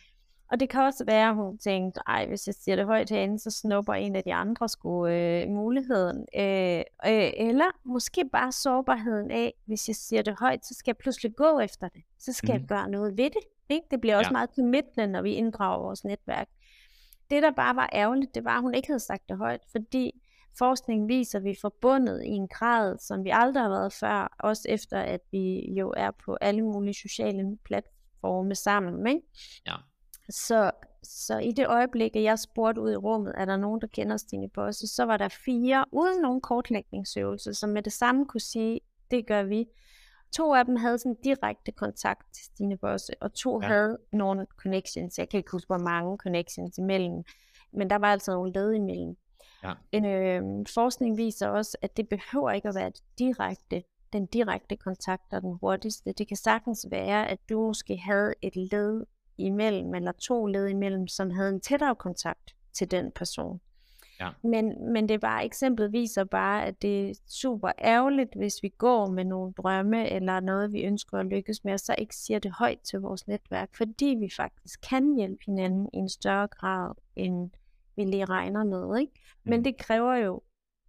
[0.51, 3.39] Og det kan også være, at hun tænkte, ej, hvis jeg siger det højt herinde,
[3.39, 6.25] så snupper en af de andre sgu øh, muligheden.
[6.35, 10.97] Øh, øh, eller måske bare sårbarheden af, hvis jeg siger det højt, så skal jeg
[10.97, 12.01] pludselig gå efter det.
[12.19, 12.59] Så skal mm.
[12.59, 13.43] jeg gøre noget ved det.
[13.69, 13.87] Ikke?
[13.91, 14.31] Det bliver også ja.
[14.31, 16.47] meget formidlende, når vi inddrager vores netværk.
[17.29, 20.21] Det, der bare var ærgerligt, det var, at hun ikke havde sagt det højt, fordi
[20.57, 24.35] forskningen viser, at vi er forbundet i en grad, som vi aldrig har været før,
[24.39, 29.07] også efter at vi jo er på alle mulige sociale platforme sammen.
[29.07, 29.21] Ikke?
[29.67, 29.75] Ja.
[30.29, 30.71] Så,
[31.03, 34.17] så i det øjeblik, at jeg spurgte ud i rummet, er der nogen, der kender
[34.17, 38.79] Stine Bosse, så var der fire uden nogen kortlægningsøvelse, som med det samme kunne sige,
[39.11, 39.65] det gør vi.
[40.35, 43.67] To af dem havde sådan direkte kontakt til Stine Bosse, og to ja.
[43.67, 45.17] havde nogle connections.
[45.17, 47.23] Jeg kan ikke huske, hvor mange connections imellem,
[47.73, 49.17] men der var altså nogle led imellem.
[49.63, 49.73] Ja.
[49.91, 55.33] En, øh, forskning viser også, at det behøver ikke at være direkte, den direkte kontakt
[55.33, 56.13] og den hurtigste.
[56.13, 59.05] Det kan sagtens være, at du måske havde et led
[59.37, 63.61] imellem, eller to led imellem, som havde en tættere kontakt til den person.
[64.19, 64.29] Ja.
[64.43, 69.09] Men, men det bare eksemplet viser bare, at det er super ærgerligt, hvis vi går
[69.09, 72.51] med nogle drømme eller noget, vi ønsker at lykkes med, og så ikke siger det
[72.51, 77.49] højt til vores netværk, fordi vi faktisk kan hjælpe hinanden i en større grad, end
[77.95, 78.99] vi lige regner med.
[78.99, 79.13] Ikke?
[79.43, 79.63] Men mm.
[79.63, 80.41] det kræver jo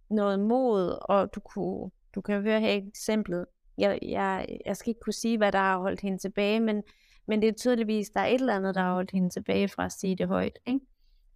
[0.09, 3.45] noget mod, og du, kunne, du kan høre her eksemplet.
[3.77, 6.83] Jeg, jeg, jeg skal ikke kunne sige, hvad der har holdt hende tilbage, men
[7.29, 9.85] men det er tydeligvis, der er et eller andet, der har holdt hende tilbage fra
[9.85, 10.59] at sige det højt.
[10.67, 10.79] Ikke?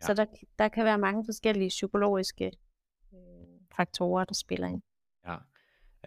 [0.04, 0.08] Ja.
[0.08, 0.26] Så der,
[0.60, 2.52] der kan være mange forskellige psykologiske
[3.14, 3.20] øh,
[3.76, 4.82] faktorer, der spiller ind.
[5.28, 5.36] Ja.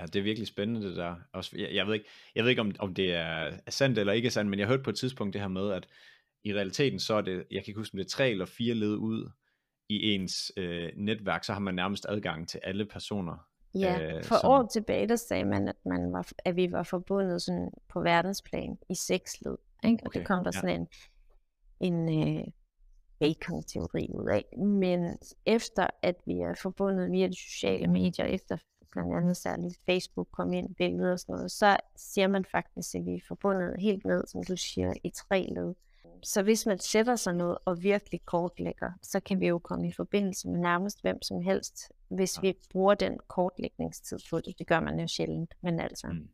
[0.00, 1.16] Ja, det er virkelig spændende det der.
[1.32, 4.26] Også, jeg, jeg ved ikke, jeg ved ikke om, om det er, sandt eller ikke
[4.26, 5.86] er sandt, men jeg hørte på et tidspunkt det her med, at
[6.44, 8.74] i realiteten så er det, jeg kan ikke huske, om det er tre eller fire
[8.74, 9.30] led ud
[9.88, 13.48] i ens øh, netværk, så har man nærmest adgang til alle personer.
[13.74, 14.50] Ja, øh, for som...
[14.50, 18.78] år tilbage, der sagde man, at, man var, at vi var forbundet sådan på verdensplan
[18.90, 19.56] i seks led.
[19.84, 19.98] Ikke?
[20.02, 20.60] Og okay, det kom der ja.
[20.60, 20.88] sådan en,
[21.80, 22.44] en øh,
[23.18, 24.58] bacon-teori ud af.
[24.58, 28.56] Men efter at vi er forbundet via de sociale medier, efter
[28.92, 33.06] blandt andet særligt Facebook kom ind, billeder og sådan noget, så siger man faktisk, at
[33.06, 35.74] vi er forbundet helt ned, som du siger, i tre led.
[36.22, 39.92] Så hvis man sætter sig noget og virkelig kortlægger, så kan vi jo komme i
[39.92, 44.58] forbindelse med nærmest hvem som helst, hvis vi bruger den kortlægningstid på det.
[44.58, 46.06] Det gør man jo sjældent, men altså.
[46.06, 46.28] Mm.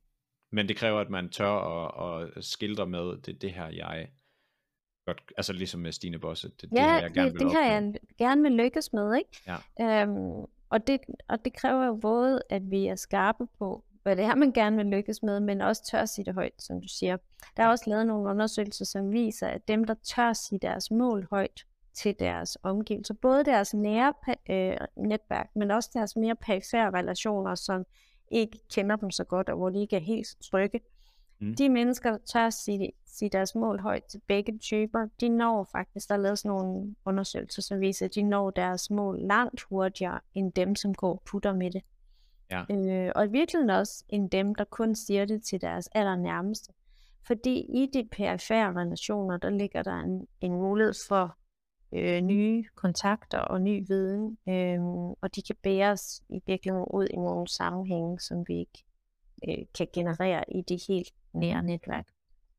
[0.53, 4.09] Men det kræver, at man tør at, at skildre med, det, det her jeg
[5.07, 7.53] godt, altså ligesom med Stine Bosse, det, ja, det her jeg gerne det, vil det
[7.53, 9.61] her jeg gerne vil lykkes med, ikke?
[9.79, 10.03] Ja.
[10.03, 14.25] Øhm, og, det, og det kræver jo både, at vi er skarpe på, hvad det
[14.25, 16.89] er, man gerne vil lykkes med, men også tør at sige det højt, som du
[16.89, 17.17] siger.
[17.57, 20.91] Der er også lavet nogle undersøgelser, som viser, at dem, der tør at sige deres
[20.91, 24.13] mål højt til deres omgivelser, både deres nære
[24.51, 27.85] øh, netværk, men også deres mere perifære relationer, som
[28.31, 30.81] ikke kender dem så godt, og hvor de ikke er helt trygge.
[31.43, 31.55] Mm.
[31.55, 36.09] De mennesker, der tør sige, sige deres mål højt til begge typer, de når faktisk,
[36.09, 40.21] der er lavet sådan nogle undersøgelser, som viser, at de når deres mål langt hurtigere,
[40.35, 41.83] end dem, som går og putter med det.
[42.51, 42.65] Ja.
[42.71, 46.73] Øh, og i virkeligheden også, end dem, der kun siger det til deres allernærmeste.
[47.27, 51.37] Fordi i de perifære relationer, der ligger der en, en mulighed for
[51.93, 54.81] øh, nye kontakter og ny viden, øh,
[55.21, 58.85] og de kan bære os i virkeligheden ud i nogle sammenhænge, som vi ikke
[59.49, 62.07] øh, kan generere i det helt nære netværk.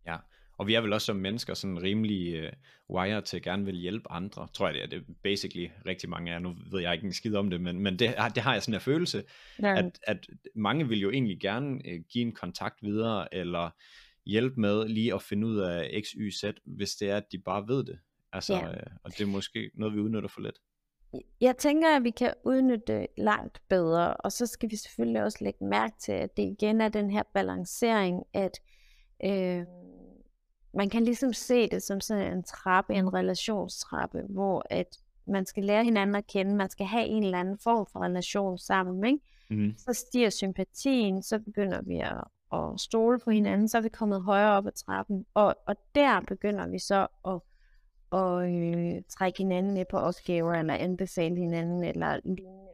[0.07, 0.17] Ja,
[0.57, 2.51] og vi er vel også som mennesker sådan rimelig øh,
[2.89, 6.33] wire til at gerne vil hjælpe andre, tror jeg det er det basically rigtig mange
[6.33, 8.63] af nu ved jeg ikke en skid om det, men, men det, det har jeg
[8.63, 9.23] sådan en følelse,
[9.61, 9.77] ja.
[9.77, 13.69] at, at mange vil jo egentlig gerne øh, give en kontakt videre, eller
[14.25, 17.39] hjælpe med lige at finde ud af x, y, z, hvis det er, at de
[17.39, 17.99] bare ved det.
[18.33, 18.71] Altså, ja.
[18.71, 20.59] øh, og det er måske noget, vi udnytter for lidt.
[21.41, 25.37] Jeg tænker, at vi kan udnytte det langt bedre, og så skal vi selvfølgelig også
[25.41, 28.59] lægge mærke til, at det igen er den her balancering, at
[29.25, 29.65] øh,
[30.73, 34.97] man kan ligesom se det som sådan en trappe, en relationstrappe, hvor at
[35.27, 38.57] man skal lære hinanden at kende, man skal have en eller anden form for relation
[38.57, 39.19] sammen, ikke?
[39.49, 39.73] Mm.
[39.77, 42.23] Så stiger sympatien, så begynder vi at,
[42.53, 46.21] at stole på hinanden, så er vi kommet højere op ad trappen, og, og der
[46.27, 47.39] begynder vi så at
[48.13, 52.71] og øh, trække hinanden ned på opgaver, eller anbefale hinanden, eller lignende.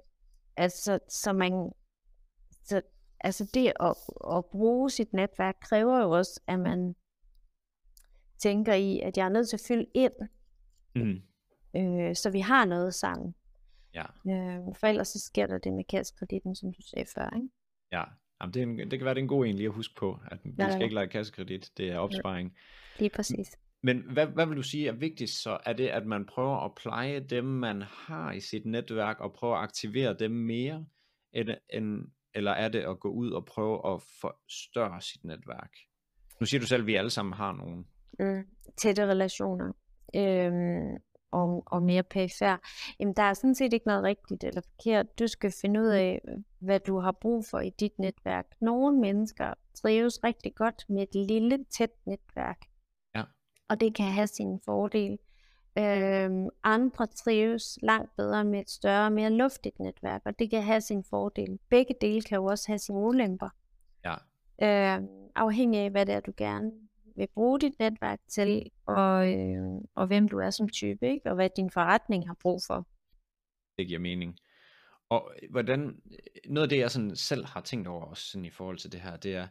[0.57, 1.71] Altså, så man,
[2.63, 2.81] så,
[3.19, 3.95] altså det at,
[4.37, 6.95] at bruge sit netværk kræver jo også, at man
[8.37, 10.13] tænker i, at jeg er nødt til at fylde ind,
[10.95, 11.21] mm.
[11.75, 13.35] øh, så vi har noget sammen.
[13.93, 14.05] Ja.
[14.27, 17.49] Øh, for ellers så sker der det med kassekreditten, som du sagde før, ikke?
[17.91, 18.03] Ja,
[18.41, 20.19] Jamen, det, en, det kan være, det er en god en lige at huske på,
[20.31, 22.49] at vi ja, skal ikke lege kassekredit, det er opsparing.
[22.49, 23.57] Ja, lige præcis.
[23.83, 25.57] Men hvad, hvad vil du sige er vigtigst så?
[25.65, 29.55] Er det, at man prøver at pleje dem, man har i sit netværk, og prøver
[29.55, 30.85] at aktivere dem mere?
[31.33, 35.71] end, end, eller er det at gå ud og prøve at forstørre sit netværk?
[36.39, 37.87] Nu siger du selv, at vi alle sammen har nogen.
[38.19, 39.73] Mm, tætte relationer.
[40.15, 40.97] øhm,
[41.31, 42.57] og, og mere perifær,
[42.99, 45.19] jamen der er sådan set ikke noget rigtigt eller forkert.
[45.19, 46.21] Du skal finde ud af,
[46.59, 48.45] hvad du har brug for i dit netværk.
[48.61, 52.57] Nogle mennesker trives rigtig godt med et lille, tæt netværk.
[53.69, 55.17] Og det kan have sine fordele.
[55.77, 60.81] Øhm, andre trives langt bedre med et større, mere luftigt netværk, og det kan have
[60.81, 61.59] sin fordel.
[61.69, 63.49] Begge dele kan jo også have sine ulemper.
[64.05, 64.15] Ja.
[64.61, 65.03] Øh,
[65.35, 66.71] afhængig af, hvad det er, du gerne
[67.15, 71.29] vil bruge dit netværk til, og, øh, og hvem du er som type, ikke?
[71.29, 72.87] og hvad din forretning har brug for.
[73.77, 74.37] Det giver mening.
[75.09, 76.01] Og hvordan,
[76.45, 79.01] noget af det, jeg sådan selv har tænkt over også sådan i forhold til det
[79.01, 79.47] her, det er,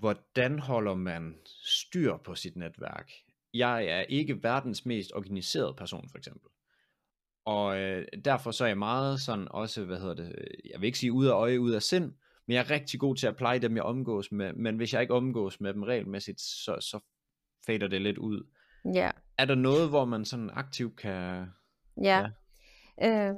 [0.00, 1.34] hvordan holder man
[1.64, 3.10] styr på sit netværk?
[3.54, 6.50] Jeg er ikke verdens mest organiserede person, for eksempel.
[7.44, 10.34] Og øh, derfor så er jeg meget sådan også, hvad hedder det,
[10.72, 12.12] jeg vil ikke sige ud af øje, ud af sind,
[12.46, 15.02] men jeg er rigtig god til at pleje dem, jeg omgås med, men hvis jeg
[15.02, 17.00] ikke omgås med dem regelmæssigt, så, så
[17.66, 18.46] fader det lidt ud.
[18.94, 19.10] Ja.
[19.38, 21.46] Er der noget, hvor man sådan aktivt kan...
[22.02, 22.26] Ja.
[22.98, 23.28] ja.
[23.28, 23.34] Øh,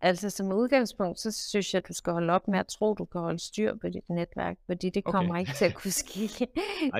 [0.00, 2.98] altså som udgangspunkt, så synes jeg, at du skal holde op med at tro, at
[2.98, 5.40] du kan holde styr på dit netværk, fordi det kommer okay.
[5.40, 6.48] ikke til at kunne ske.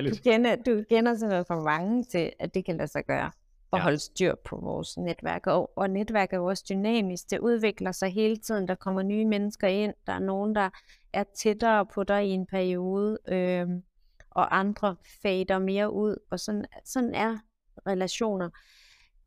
[0.09, 3.31] du, kender, du kender simpelthen for mange til, at det kan lade sig gøre
[3.73, 3.83] at ja.
[3.83, 5.47] holde styr på vores netværk.
[5.47, 7.31] Og, og netværk er jo også dynamisk.
[7.31, 8.67] Det udvikler sig hele tiden.
[8.67, 9.93] Der kommer nye mennesker ind.
[10.07, 10.69] Der er nogen, der
[11.13, 13.67] er tættere på dig i en periode, øh,
[14.31, 16.17] og andre fader mere ud.
[16.31, 17.37] Og sådan, sådan er
[17.87, 18.49] relationer.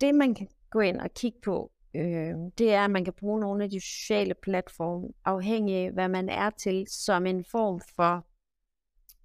[0.01, 3.41] Det, man kan gå ind og kigge på, øh, det er, at man kan bruge
[3.41, 8.27] nogle af de sociale platforme, afhængig af, hvad man er til, som en form for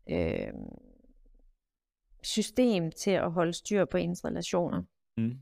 [0.09, 0.53] øh,
[2.23, 4.83] system til at holde styr på ens relationer.
[5.17, 5.37] Mm.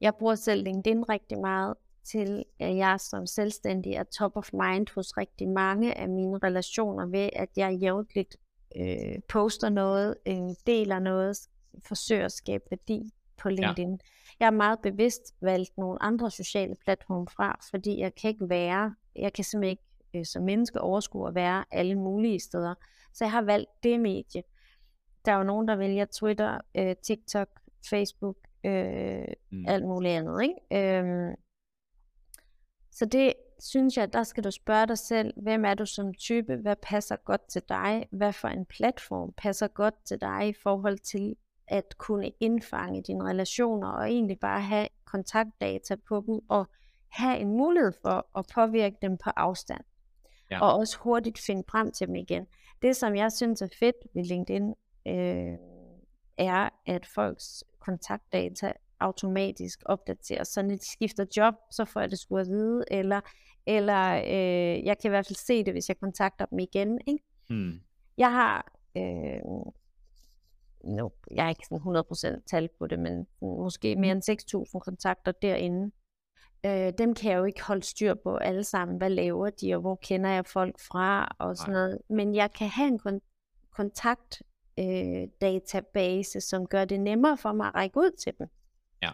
[0.00, 4.86] Jeg bruger selv LinkedIn rigtig meget til, at jeg som selvstændig er top of mind
[4.94, 8.36] hos rigtig mange af mine relationer ved, at jeg jævnligt
[8.76, 11.36] øh, poster noget, øh, deler noget,
[11.88, 13.10] forsøger at skabe værdi
[13.42, 13.90] på LinkedIn.
[13.90, 13.96] Ja.
[14.40, 18.94] Jeg er meget bevidst valgt nogle andre sociale platforme fra, fordi jeg kan ikke være,
[19.16, 19.82] jeg kan simpelthen ikke
[20.14, 22.74] øh, som menneske overskue at være alle mulige steder.
[23.12, 24.42] Så jeg har valgt det medie.
[25.24, 27.48] Der er jo nogen, der vælger Twitter, øh, TikTok,
[27.90, 29.64] Facebook, øh, mm.
[29.68, 30.42] alt muligt andet.
[30.42, 30.98] Ikke?
[30.98, 31.34] Øhm,
[32.92, 36.56] så det synes jeg, der skal du spørge dig selv, hvem er du som type,
[36.56, 40.98] hvad passer godt til dig, hvad for en platform passer godt til dig i forhold
[40.98, 41.36] til
[41.70, 46.66] at kunne indfange dine relationer og egentlig bare have kontaktdata på dem og
[47.08, 49.84] have en mulighed for at påvirke dem på afstand.
[50.50, 50.60] Ja.
[50.60, 52.46] Og også hurtigt finde frem til dem igen.
[52.82, 54.74] Det, som jeg synes er fedt ved LinkedIn,
[55.06, 55.58] øh,
[56.38, 62.18] er, at folks kontaktdata automatisk opdateres, så når de skifter job, så får jeg det
[62.18, 63.20] sgu at vide, eller,
[63.66, 67.00] eller øh, jeg kan i hvert fald se det, hvis jeg kontakter dem igen.
[67.06, 67.24] Ikke?
[67.48, 67.80] Hmm.
[68.18, 69.40] Jeg har, øh,
[70.84, 75.32] no, jeg er ikke sådan 100% tal på det, men måske mere end 6.000 kontakter
[75.32, 75.90] derinde.
[76.66, 78.98] Øh, dem kan jeg jo ikke holde styr på alle sammen.
[78.98, 81.80] Hvad laver de, og hvor kender jeg folk fra, og sådan Nej.
[81.80, 81.98] noget.
[82.10, 84.42] Men jeg kan have en kon- kontakt
[84.78, 88.46] øh, database, som gør det nemmere for mig at række ud til dem.
[89.02, 89.10] Ja.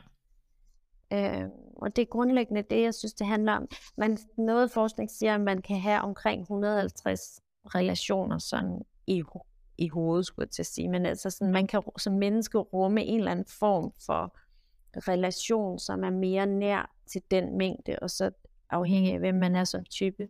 [1.13, 3.69] Øh, og det er grundlæggende det, jeg synes, det handler om.
[3.97, 7.21] Man, noget forskning siger, at man kan have omkring 150
[7.75, 9.23] relationer sådan i,
[9.79, 10.89] i hovedet, skulle jeg til at sige.
[10.89, 14.37] Men altså sådan, man kan som menneske rumme en eller anden form for
[15.09, 18.31] relation, som er mere nær til den mængde, og så
[18.71, 20.29] afhængig af, hvem man er som type,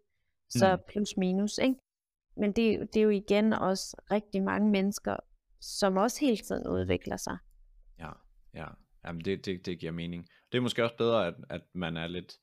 [0.49, 0.83] så mm.
[0.89, 1.75] plus minus, ikke?
[2.37, 5.17] Men det, det er jo igen også rigtig mange mennesker,
[5.61, 7.39] som også hele tiden udvikler sig.
[7.99, 8.11] Ja,
[8.55, 8.67] ja.
[9.05, 10.27] Jamen det, det, det giver mening.
[10.53, 12.39] Det er måske også bedre, at, at man er lidt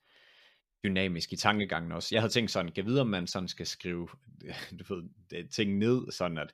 [0.84, 2.10] dynamisk i tankegangen også.
[2.12, 4.08] Jeg havde tænkt sådan, kan vide, om man sådan skal skrive
[4.80, 6.54] du ved, ting ned, sådan at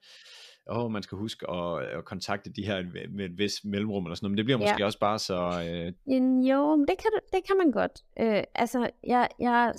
[0.72, 4.26] åh, man skal huske at, at kontakte de her med et vis mellemrum eller sådan
[4.26, 4.86] noget, men det bliver måske ja.
[4.86, 5.38] også bare så...
[5.65, 5.94] Øh...
[6.50, 8.04] Jo, det kan, det kan man godt.
[8.20, 9.74] Øh, altså, jeg, jeg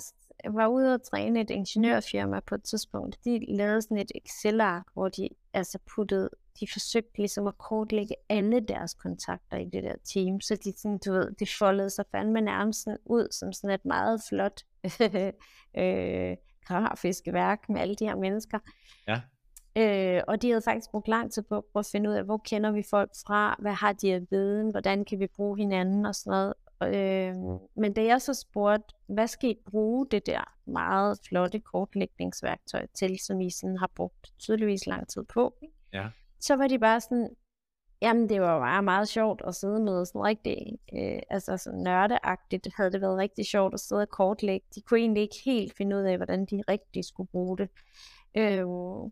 [0.49, 3.17] var ude og træne et ingeniørfirma på et tidspunkt.
[3.25, 8.59] De lavede sådan et Excel-ark, hvor de altså puttede, de forsøgte ligesom at kortlægge alle
[8.59, 12.41] deres kontakter i det der team, så de, sådan, du ved, de foldede sig fandme
[12.41, 14.61] nærmest sådan ud som sådan et meget flot
[15.81, 18.59] øh, grafisk værk med alle de her mennesker.
[19.07, 19.21] Ja.
[19.75, 22.71] Øh, og de havde faktisk brugt lang tid på at finde ud af, hvor kender
[22.71, 26.31] vi folk fra, hvad har de af viden, hvordan kan vi bruge hinanden og sådan
[26.31, 26.53] noget.
[26.83, 27.35] Øh,
[27.75, 33.19] men da jeg så spurgte, hvad skal I bruge det der meget flotte kortlægningsværktøj til,
[33.19, 35.55] som I sådan har brugt tydeligvis lang tid på,
[35.93, 36.09] ja.
[36.41, 37.35] Så var de bare sådan,
[38.01, 42.67] jamen det var bare meget sjovt at sidde med sådan rigtig, øh, altså sådan nørdeagtigt
[42.77, 44.67] havde det været rigtig sjovt at sidde og kortlægge.
[44.75, 47.69] De kunne egentlig ikke helt finde ud af, hvordan de rigtig skulle bruge det.
[48.37, 48.65] Øh,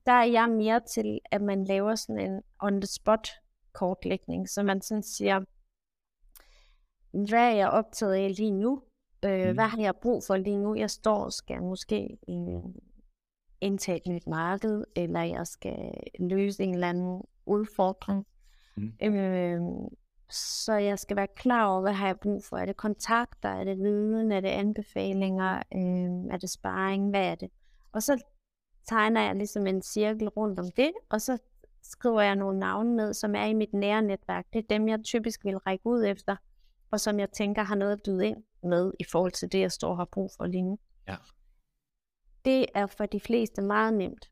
[0.05, 3.29] der er jeg mere til, at man laver sådan en on-the-spot
[3.73, 5.39] kortlægning, så man sådan siger,
[7.11, 8.81] hvad er jeg optaget af lige nu?
[9.25, 9.53] Øh, Mm.
[9.53, 10.75] Hvad har jeg brug for lige nu?
[10.75, 12.63] Jeg står og skal måske øh,
[13.61, 18.25] indtage et nyt marked, eller jeg skal løse en eller anden udfordring.
[18.75, 18.93] Mm.
[19.01, 19.61] Øh,
[20.31, 22.57] så jeg skal være klar over, hvad har jeg brug for?
[22.57, 23.49] Er det kontakter?
[23.49, 24.31] Er det viden?
[24.31, 25.55] Er det anbefalinger?
[25.55, 27.09] Øh, er det sparring?
[27.09, 27.49] Hvad er det?
[27.91, 28.23] Og så
[28.87, 31.37] tegner jeg ligesom en cirkel rundt om det, og så
[31.83, 34.45] skriver jeg nogle navne ned, som er i mit nære netværk.
[34.53, 36.35] Det er dem, jeg typisk vil række ud efter,
[36.91, 39.71] og som jeg tænker har noget at byde ind med i forhold til det, jeg
[39.71, 40.79] står og har brug for lige nu.
[41.07, 41.15] Ja.
[42.45, 44.29] Det er for de fleste meget nemt.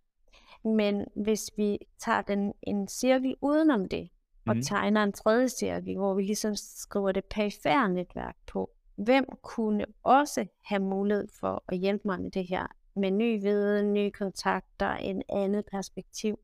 [0.63, 4.09] Men hvis vi tager den en cirkel udenom det,
[4.47, 4.61] og Mhm.
[4.63, 10.45] tegner en tredje cirkel, hvor vi ligesom skriver det perifære netværk på, hvem kunne også
[10.65, 15.21] have mulighed for at hjælpe mig med det her, med ny viden, nye kontakter, en
[15.29, 16.39] andet perspektiv,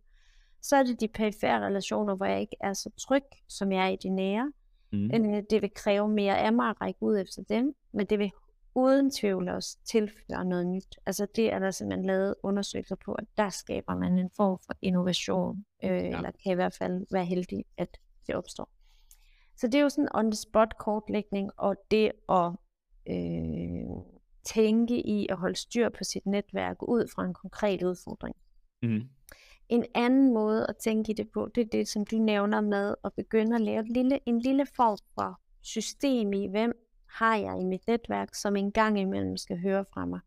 [0.62, 3.90] så er det de perifære relationer, hvor jeg ikke er så tryg, som jeg er
[3.90, 4.52] i de nære.
[4.92, 5.10] Mm.
[5.50, 8.32] Det vil kræve mere af mig at række ud efter dem, men det vil
[8.76, 11.00] uden tvivl også tilføre noget nyt.
[11.06, 14.74] Altså det er der simpelthen lavet undersøgelser på, at der skaber man en form for
[14.82, 15.96] innovation, øh, ja.
[15.98, 18.70] eller kan i hvert fald være heldig, at det opstår.
[19.56, 22.52] Så det er jo sådan en on-the-spot kortlægning, og det at
[23.10, 24.04] øh,
[24.46, 28.36] tænke i at holde styr på sit netværk ud fra en konkret udfordring.
[28.84, 29.02] Mm.
[29.70, 32.96] En anden måde at tænke i det på, det er det, som du nævner med
[33.04, 36.83] at begynde at lave et lille, en lille form for system i, hvem
[37.14, 40.20] har jeg i mit netværk, som en gang imellem skal høre fra mig.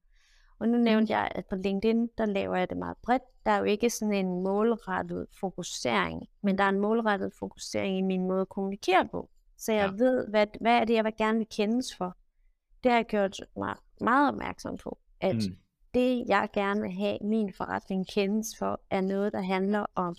[0.59, 3.22] Og nu nævnte jeg, at på LinkedIn, der laver jeg det meget bredt.
[3.46, 8.03] Der er jo ikke sådan en målrettet fokusering, men der er en målrettet fokusering i
[8.03, 9.31] min måde at kommunikere på.
[9.57, 10.05] Så jeg Ja.
[10.05, 12.16] ved, hvad, hvad er det, jeg vil gerne vil kendes for.
[12.85, 15.40] Det har jeg gjort mig meget opmærksom på, at Mm.
[15.51, 15.57] mm.
[15.94, 20.16] det, jeg gerne vil have min forretning kendes for, er noget, der handler om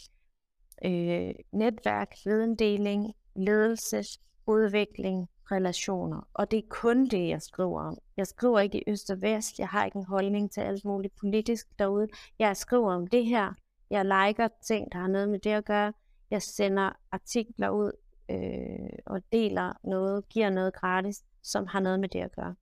[0.85, 4.03] øh, netværk, videndeling, ledelse,
[4.47, 6.27] udvikling, relationer.
[6.33, 7.97] Og det er kun det, jeg skriver om.
[8.17, 9.59] Jeg skriver ikke i øst og vest.
[9.59, 12.07] Jeg har ikke en holdning til alt muligt politisk derude.
[12.39, 13.53] Jeg skriver om det her.
[13.89, 15.93] Jeg liker ting, der har noget med det at gøre.
[16.31, 17.91] Jeg sender artikler ud
[18.31, 22.55] øh, og deler noget, giver noget gratis, som har noget med det at gøre.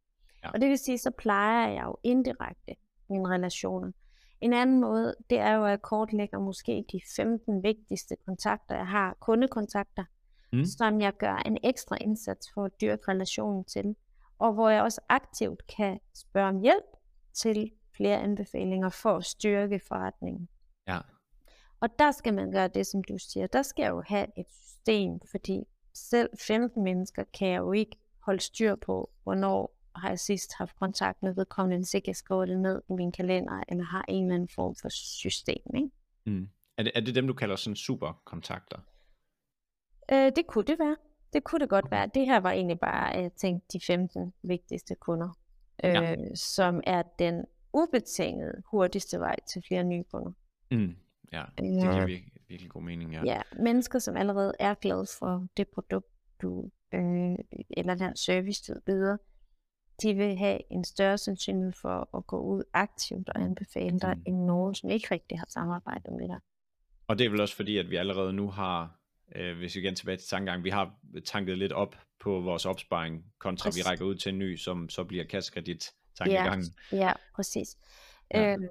[0.43, 0.49] Ja.
[0.49, 2.75] Og det vil sige, så plejer jeg jo indirekte
[3.09, 3.91] mine relationer.
[4.41, 8.87] En anden måde, det er jo, at jeg kortlægger måske de 15 vigtigste kontakter, jeg
[8.87, 10.03] har, kundekontakter,
[10.55, 10.65] Mm.
[10.65, 13.95] som jeg gør en ekstra indsats for at dyrke relationen til,
[14.39, 16.85] og hvor jeg også aktivt kan spørge om hjælp
[17.33, 20.49] til flere anbefalinger for at styrke forretningen.
[20.87, 20.99] Ja.
[21.79, 23.47] Og der skal man gøre det, som du siger.
[23.47, 25.63] Der skal jeg jo have et system, fordi
[25.93, 30.75] selv 15 mennesker kan jeg jo ikke holde styr på, hvornår har jeg sidst haft
[30.79, 34.23] kontakt med vedkommende, hvis ikke jeg skriver det ned i min kalender, eller har en
[34.23, 35.75] eller anden form for system.
[35.75, 35.89] Ikke?
[36.25, 36.49] Mm.
[36.77, 38.77] Er, det, er det dem, du kalder sådan superkontakter?
[40.11, 40.95] Øh, det kunne det være.
[41.33, 42.09] Det kunne det godt være.
[42.13, 45.29] Det her var egentlig bare, jeg tænkte, de 15 vigtigste kunder,
[45.83, 46.15] øh, Ja.
[46.35, 50.31] som er den ubetingede hurtigste vej til flere nye kunder.
[50.71, 50.95] Mm.
[51.31, 53.21] Ja, det giver virkelig, virkelig god mening, ja.
[53.25, 56.07] Ja, mennesker, som allerede er glade for det produkt,
[56.41, 57.35] du, øh,
[57.69, 59.17] eller den service, du byder,
[60.01, 64.23] de vil have en større sandsynlighed for at gå ud aktivt og anbefale dig, Mm.
[64.25, 66.39] end nogen, som ikke rigtig har samarbejdet med dig.
[67.07, 68.99] Og det er vel også fordi, at vi allerede nu har,
[69.35, 73.25] øh, hvis vi igen tilbage til tankegang, vi har tanket lidt op på vores opsparing,
[73.39, 73.87] kontra vi Præcis.
[73.87, 76.65] rækker ud til en ny, som så bliver kassekredit tankegangen.
[76.91, 77.77] Ja, præcis.
[78.33, 78.41] Ja.
[78.41, 78.53] Ja.
[78.53, 78.67] Øhm,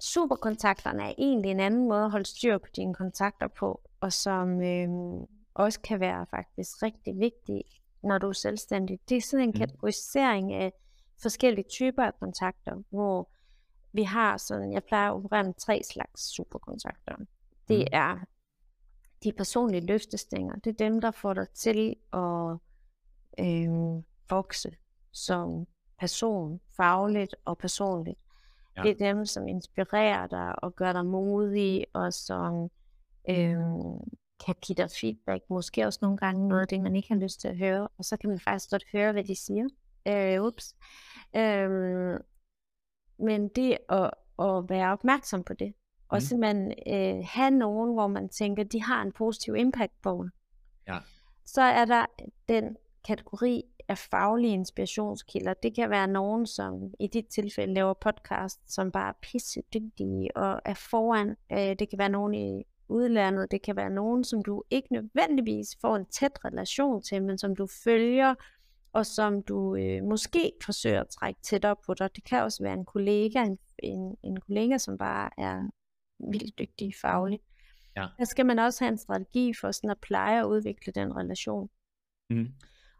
[0.00, 4.62] superkontakterne er egentlig en anden måde at holde styr på dine kontakter på, og som
[4.62, 7.64] øhm, også kan være faktisk rigtig vigtig,
[8.02, 8.98] når du er selvstændig.
[9.08, 9.58] Det er sådan en Mm.
[9.58, 10.72] kategorisering af
[11.22, 13.30] forskellige typer af kontakter, hvor
[13.92, 17.16] vi har sådan, jeg plejer at operere med tre slags superkontakter.
[17.68, 17.86] Det Mm.
[17.92, 18.16] er
[19.24, 20.54] de personlige løftestænger.
[20.54, 22.56] Det er dem, der får dig til at
[23.38, 24.76] øhm, vokse
[25.12, 25.66] som
[25.98, 28.18] person, fagligt og personligt.
[28.76, 28.82] Ja.
[28.82, 32.70] Det er dem, som inspirerer dig og gør dig modig, og som
[33.30, 34.00] øhm,
[34.46, 35.44] kan give dig feedback.
[35.50, 38.04] Måske også nogle gange noget af det, man ikke har lyst til at høre, og
[38.04, 39.68] så kan man faktisk godt høre, hvad de siger.
[40.08, 40.74] Øh, ups.
[41.36, 42.18] Øhm,
[43.18, 45.74] men det at, at være opmærksom på det,
[46.10, 46.20] og Mm.
[46.20, 50.30] simpelthen øh, have nogen, hvor man tænker, de har en positiv impact på mig.
[50.88, 50.98] Ja.
[51.46, 52.06] Så er der
[52.48, 55.54] den kategori af faglige inspirationskilder.
[55.54, 60.36] Det kan være nogen, som i dit tilfælde laver podcast, som bare er pisse dygtige
[60.36, 61.36] og er foran.
[61.52, 63.50] Øh, det kan være nogen i udlandet.
[63.50, 67.56] Det kan være nogen, som du ikke nødvendigvis får en tæt relation til, men som
[67.56, 68.34] du følger,
[68.92, 72.16] og som du øh, måske forsøger at trække tættere på dig.
[72.16, 75.70] Det kan også være en kollega, en, en, en kollega, som bare er
[76.30, 77.42] vildt dygtig fagligt.
[77.96, 78.06] Ja.
[78.18, 81.70] Der skal man også have en strategi for sådan at pleje og udvikle den relation.
[82.30, 82.48] Mm.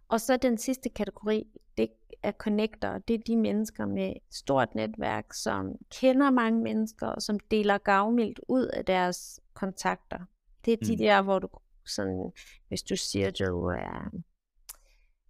[0.08, 1.46] Og så den sidste kategori,
[1.76, 1.88] det
[2.22, 2.98] er connector.
[2.98, 8.40] Det er de mennesker med stort netværk, som kender mange mennesker, og som deler gavmildt
[8.48, 10.18] ud af deres kontakter.
[10.64, 10.98] Det er de mm.
[10.98, 11.48] der, hvor du
[11.86, 12.32] sådan,
[12.68, 14.10] hvis du siger, at du er,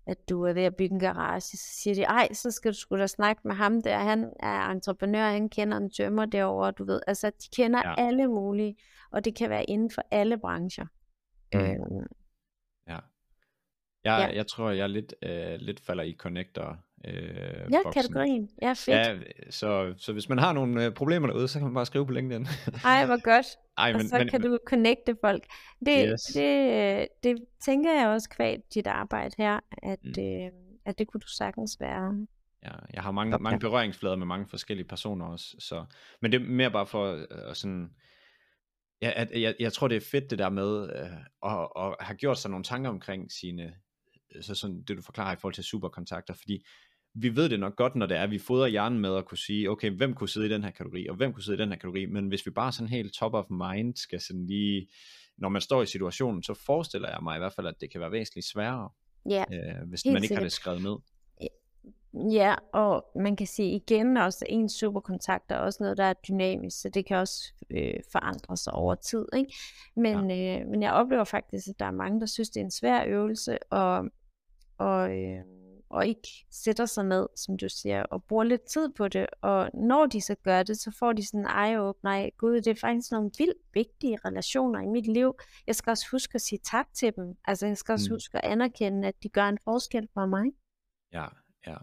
[0.06, 2.76] at du er ved at bygge en garage, så siger de, ej, så skal du
[2.76, 6.84] sgu da snakke med ham der, han er entreprenør, han kender en tømmer derovre, du
[6.84, 7.94] ved, altså de kender ja.
[7.98, 8.76] alle mulige,
[9.10, 10.86] og det kan være inden for alle brancher.
[11.54, 11.60] Mm.
[11.60, 12.06] Øhm,
[12.86, 12.98] ja.
[14.04, 14.36] Jeg, ja.
[14.36, 17.14] jeg tror, jeg lidt, øh, lidt falder i connector Øh,
[17.70, 17.92] ja, boksen.
[17.92, 18.50] kategorien.
[18.62, 18.88] Ja, fedt.
[18.88, 19.18] Ja,
[19.50, 22.12] så, så hvis man har nogle øh, problemer derude, så kan man bare skrive på
[22.12, 22.46] LinkedIn.
[22.84, 23.46] Ej, hvor godt.
[23.78, 25.44] Ej, men, og så men, kan men, du connecte folk.
[25.86, 26.22] Det, yes.
[26.22, 30.22] det, det tænker jeg også kvad dit arbejde her, at, mm.
[30.22, 30.50] øh,
[30.84, 32.26] at det kunne du sagtens være.
[32.64, 35.56] Ja, jeg har mange, mange berøringsflader med mange forskellige personer også.
[35.58, 35.84] Så,
[36.22, 37.90] men det er mere bare for øh, sådan...
[39.02, 42.16] Ja, at, jeg, jeg tror, det er fedt det der med øh, at, at have
[42.16, 43.74] gjort sig nogle tanker omkring sine,
[44.40, 46.64] så sådan det du forklarer i forhold til superkontakter, fordi
[47.14, 49.38] vi ved det nok godt, når det er, at vi fodrer hjernen med at kunne
[49.38, 51.68] sige, okay, hvem kunne sidde i den her kategori, og hvem kunne sidde i den
[51.68, 54.88] her kategori, men hvis vi bare sådan helt top of mind skal sådan lige,
[55.38, 58.00] når man står i situationen, så forestiller jeg mig i hvert fald, at det kan
[58.00, 58.88] være væsentligt sværere,
[59.28, 60.38] ja, øh, hvis man ikke sikkert.
[60.38, 60.96] har det skrevet ned.
[62.32, 66.12] Ja, og man kan sige igen også, at en superkontakt er også noget, der er
[66.12, 69.26] dynamisk, så det kan også øh, forandre sig over tid.
[69.36, 69.54] Ikke?
[69.96, 70.60] Men, ja.
[70.60, 73.04] øh, men jeg oplever faktisk, at der er mange, der synes, det er en svær
[73.06, 74.04] øvelse, og,
[74.78, 75.44] og øh,
[75.90, 79.26] og ikke sætter sig ned, som du siger, og bruger lidt tid på det.
[79.42, 82.66] Og når de så gør det, så får de sådan en eye nej, gud, det
[82.66, 85.34] er faktisk nogle vildt vigtige relationer i mit liv.
[85.66, 87.34] Jeg skal også huske at sige tak til dem.
[87.44, 88.14] Altså, jeg skal også mm.
[88.14, 90.44] huske at anerkende, at de gør en forskel for mig.
[91.12, 91.26] Ja,
[91.66, 91.76] ja.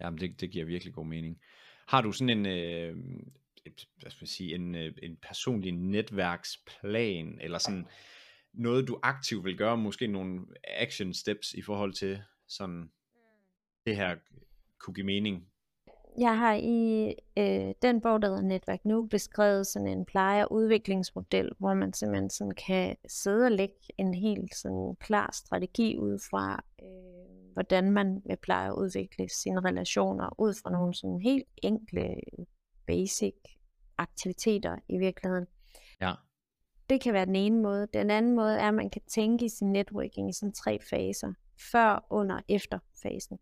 [0.00, 1.40] Jamen, det, det giver virkelig god mening.
[1.88, 2.96] Har du sådan en, øh,
[4.00, 7.86] hvad skal man sige, en, øh, en personlig netværksplan, eller sådan
[8.52, 12.90] noget, du aktivt vil gøre, måske nogle action steps i forhold til sådan
[13.90, 14.16] det her
[14.78, 15.46] kunne give mening?
[16.18, 20.52] Jeg har i øh, den bog, der hedder Netværk Nu, beskrevet sådan en pleje- og
[20.52, 26.18] udviklingsmodel, hvor man simpelthen sådan kan sidde og lægge en helt sådan klar strategi ud
[26.30, 31.48] fra, øh, hvordan man vil pleje at udvikle sine relationer, ud fra nogle sådan helt
[31.62, 32.14] enkle,
[32.86, 33.34] basic
[33.98, 35.46] aktiviteter i virkeligheden.
[36.00, 36.12] Ja.
[36.90, 37.86] Det kan være den ene måde.
[37.92, 41.32] Den anden måde er, at man kan tænke i sin networking i sådan tre faser.
[41.72, 43.38] Før, under, efter fasen.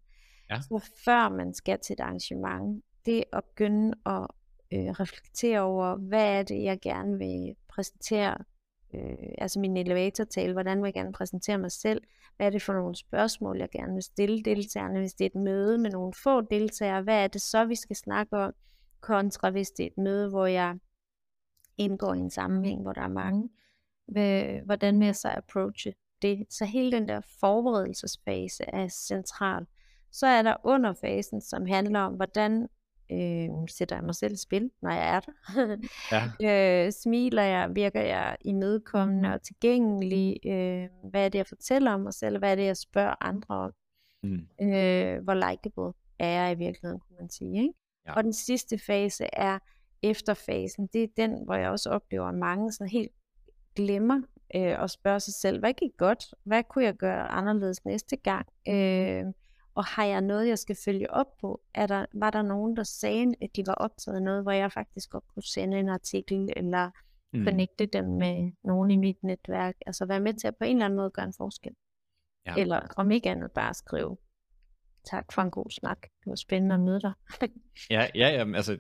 [0.50, 0.60] Ja.
[0.60, 4.26] Så før man skal til et arrangement, det at begynde at
[4.72, 8.36] øh, reflektere over, hvad er det, jeg gerne vil præsentere,
[8.94, 12.02] øh, altså min elevator-tale, hvordan vil jeg gerne præsentere mig selv,
[12.36, 15.44] hvad er det for nogle spørgsmål, jeg gerne vil stille deltagerne, hvis det er et
[15.44, 18.52] møde med nogle få deltagere, hvad er det så, vi skal snakke om,
[19.00, 20.78] kontra hvis det er et møde, hvor jeg
[21.78, 23.48] indgår i en sammenhæng, hvor der er mange,
[24.16, 26.46] øh, hvordan vil jeg så approache det.
[26.50, 29.66] Så hele den der forberedelsesfase er central.
[30.12, 32.68] Så er der underfasen, som handler om, hvordan
[33.12, 35.32] øh, sætter jeg mig selv i spil, når jeg er der.
[36.40, 36.86] ja.
[36.86, 40.36] øh, smiler jeg, virker jeg imødekommende og tilgængelig?
[40.46, 42.38] Øh, hvad er det, jeg fortæller om mig selv?
[42.38, 43.72] Hvad er det, jeg spørger andre om?
[44.22, 44.48] Mm.
[44.62, 47.62] Øh, hvor likeable er jeg i virkeligheden, kunne man sige.
[47.62, 47.74] Ikke?
[48.06, 48.12] Ja.
[48.12, 49.58] Og den sidste fase er
[50.02, 50.88] efterfasen.
[50.92, 53.12] Det er den, hvor jeg også oplever, at mange sådan helt
[53.76, 54.20] glemmer
[54.54, 56.24] øh, at spørge sig selv, hvad gik godt?
[56.44, 58.46] Hvad kunne jeg gøre anderledes næste gang?
[58.68, 59.24] Øh,
[59.78, 61.60] og har jeg noget, jeg skal følge op på?
[61.74, 64.72] Er der, var der nogen, der sagde, at de var optaget af noget, hvor jeg
[64.72, 66.90] faktisk godt kunne sende en artikel, eller
[67.32, 67.44] mm.
[67.44, 69.74] connecte dem med nogen i mit netværk?
[69.86, 71.72] Altså være med til at på en eller anden måde gøre en forskel.
[72.46, 72.54] Ja.
[72.56, 74.16] Eller om ikke andet bare skrive,
[75.04, 76.02] tak for en god snak.
[76.02, 77.12] Det var spændende at møde dig.
[77.90, 78.78] ja, ja, ja, altså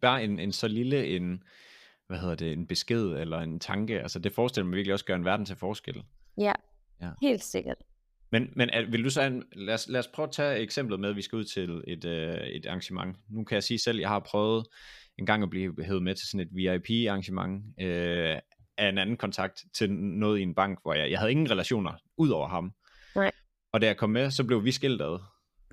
[0.00, 1.42] bare en, en så lille en,
[2.06, 5.16] hvad hedder det, en besked eller en tanke, altså det forestiller mig virkelig også gøre
[5.16, 6.04] en verden til forskel.
[6.38, 6.52] Ja,
[7.00, 7.10] ja.
[7.22, 7.76] helt sikkert.
[8.32, 11.16] Men, men vil du så, lad os, lad os prøve at tage eksemplet med, at
[11.16, 13.16] vi skal ud til et, øh, et arrangement.
[13.30, 14.66] Nu kan jeg sige selv, at jeg har prøvet
[15.18, 18.38] en gang at blive hævet med til sådan et VIP-arrangement øh,
[18.78, 21.92] af en anden kontakt til noget i en bank, hvor jeg, jeg havde ingen relationer
[22.16, 22.72] ud over ham.
[23.14, 23.30] Nej.
[23.72, 25.18] Og da jeg kom med, så blev vi skilt ad.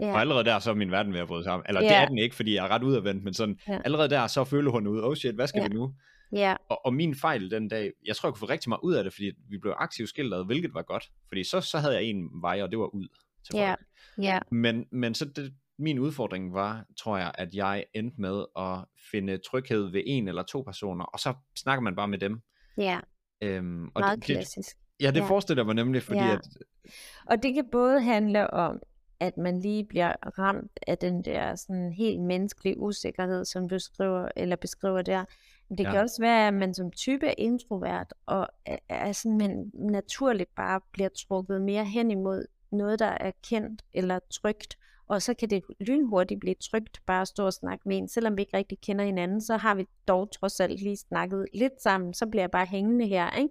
[0.01, 0.13] Yeah.
[0.13, 1.65] Og allerede der så er min verden ved at bryde sammen.
[1.67, 1.91] Eller yeah.
[1.91, 3.81] det er den ikke, fordi jeg er ret udadvendt, men sådan, yeah.
[3.85, 5.71] allerede der så føler hun ud, oh shit, hvad skal yeah.
[5.71, 5.93] vi nu?
[6.31, 6.55] Ja.
[6.69, 9.03] Og, og min fejl den dag, jeg tror, jeg kunne få rigtig meget ud af
[9.03, 11.11] det, fordi vi blev aktivt skilt hvilket var godt.
[11.27, 13.07] Fordi så, så havde jeg en vej, og det var ud
[13.45, 13.75] til ja.
[14.17, 14.39] Ja.
[14.51, 19.37] Men, men så det, min udfordring var, tror jeg, at jeg endte med at finde
[19.37, 22.41] tryghed ved en eller to personer, og så snakker man bare med dem.
[22.77, 22.99] Ja,
[23.41, 24.77] øhm, og meget det, klassisk.
[25.01, 25.29] Ja, det ja.
[25.29, 26.33] forestiller jeg mig nemlig, fordi ja.
[26.33, 26.47] at...
[27.25, 28.79] Og det kan både handle om,
[29.19, 34.29] at man lige bliver ramt af den der sådan helt menneskelige usikkerhed, som du skriver
[34.35, 35.25] eller beskriver der,
[35.69, 35.91] det ja.
[35.91, 40.55] kan også være, at man som type er introvert, og er, er sådan, man naturligt
[40.55, 45.49] bare bliver trukket mere hen imod noget, der er kendt eller trygt, og så kan
[45.49, 48.07] det lynhurtigt blive trygt bare at stå og snakke med en.
[48.07, 51.81] Selvom vi ikke rigtig kender hinanden, så har vi dog trods alt lige snakket lidt
[51.81, 53.31] sammen, så bliver jeg bare hængende her.
[53.31, 53.49] Ikke?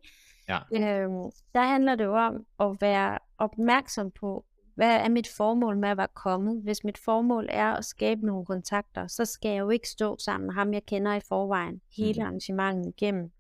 [0.49, 0.59] Ja.
[0.73, 4.45] Øhm, der handler det jo om at være opmærksom på,
[4.77, 6.63] hvad er mit formål med at være kommet?
[6.63, 10.47] Hvis mit formål er at skabe nogle kontakter, så skal jeg jo ikke stå sammen
[10.47, 12.27] med ham, jeg kender i forvejen, hele mm.
[12.27, 13.31] arrangementet igennem.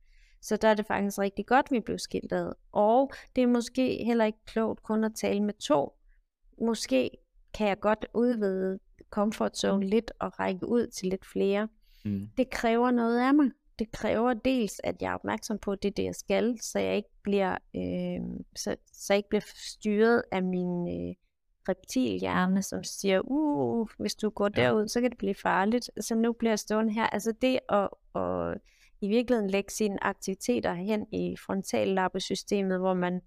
[0.43, 2.53] Så der er det faktisk rigtig godt, vi blev skilt ad.
[2.73, 5.93] Og det er måske heller ikke klogt kun at tale med to.
[6.61, 7.11] Måske
[7.55, 8.79] kan jeg godt udvide
[9.11, 9.91] comfort zone mm.
[9.91, 11.69] lidt og række ud til lidt flere.
[12.05, 12.29] Mm.
[12.37, 13.51] Det kræver noget af mig.
[13.79, 17.09] Det kræver dels, at jeg er opmærksom på, det det, jeg skal, så jeg ikke
[17.23, 21.15] bliver, øh, så, så jeg ikke bliver styret af min øh,
[21.69, 24.63] reptilhjerne, som siger, uh, hvis du går ja.
[24.63, 25.91] derud, så kan det blive farligt.
[26.01, 27.07] Så nu bliver stående her.
[27.07, 28.59] Altså det at, at
[29.01, 33.21] i virkeligheden lægge sine aktiviteter hen i frontallappesystemet, hvor man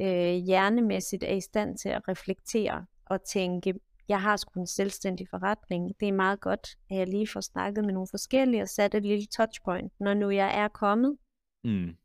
[0.00, 3.74] øh, hjernemæssigt er i stand til at reflektere og tænke,
[4.08, 5.92] jeg har sgu en selvstændig forretning.
[6.00, 9.02] Det er meget godt, at jeg lige får snakket med nogle forskellige og sat et
[9.02, 11.16] lille touchpoint, når nu jeg er kommet.
[11.64, 11.96] Mm.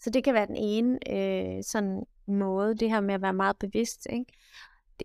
[0.00, 3.58] Så det kan være den ene øh, sådan måde, det her med at være meget
[3.58, 4.06] bevidst.
[4.10, 4.32] Ikke?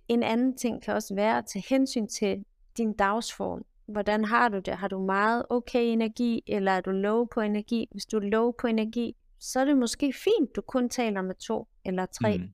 [0.07, 2.45] En anden ting kan også være at tage hensyn til
[2.77, 3.65] din dagsform.
[3.85, 4.73] Hvordan har du det?
[4.73, 7.87] Har du meget okay energi, eller er du low på energi?
[7.91, 11.35] Hvis du er low på energi, så er det måske fint, du kun taler med
[11.35, 12.37] to eller tre.
[12.37, 12.49] Mm.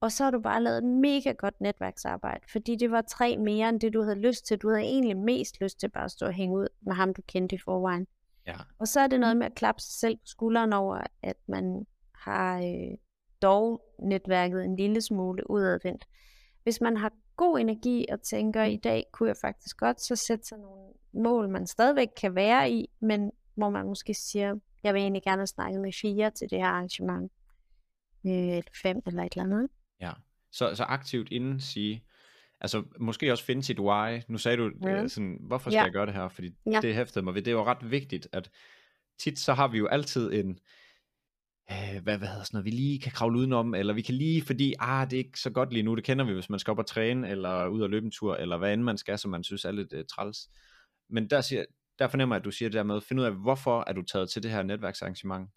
[0.00, 3.68] Og så har du bare lavet et mega godt netværksarbejde, fordi det var tre mere
[3.68, 4.58] end det, du havde lyst til.
[4.58, 7.22] Du havde egentlig mest lyst til bare at stå og hænge ud med ham, du
[7.26, 8.06] kendte i forvejen.
[8.46, 8.56] Ja.
[8.78, 11.86] Og så er det noget med at klappe sig selv på skulderen over, at man
[12.14, 12.96] har øh,
[13.42, 16.04] dog netværket en lille smule udadvendt.
[16.68, 20.44] Hvis man har god energi og tænker, i dag kunne jeg faktisk godt så sætte
[20.44, 25.00] sig nogle mål, man stadigvæk kan være i, men hvor man måske siger, jeg vil
[25.00, 27.32] egentlig gerne snakke med fire til det her arrangement,
[28.26, 29.68] øh, eller fem eller et eller andet.
[30.00, 30.12] Ja,
[30.52, 32.04] så, så aktivt inden sige,
[32.60, 34.20] altså måske også finde sit why.
[34.28, 35.08] Nu sagde du mm.
[35.08, 35.84] sådan, hvorfor skal ja.
[35.84, 36.28] jeg gøre det her?
[36.28, 36.80] Fordi ja.
[36.80, 37.42] det hæftede mig ved.
[37.42, 38.50] Det er jo ret vigtigt, at
[39.18, 40.58] tit så har vi jo altid en,
[41.70, 44.42] øh, hvad, hvad hedder sådan noget, vi lige kan kravle udenom, eller vi kan lige,
[44.42, 46.70] fordi, ah, det er ikke så godt lige nu, det kender vi, hvis man skal
[46.70, 49.30] op og træne, eller ud og løbe en tur, eller hvad end man skal, som
[49.30, 50.38] man synes er lidt uh, træls.
[51.10, 51.64] Men der, siger,
[51.98, 54.02] der fornemmer jeg, at du siger det der med, find ud af, hvorfor er du
[54.02, 55.50] taget til det her netværksarrangement?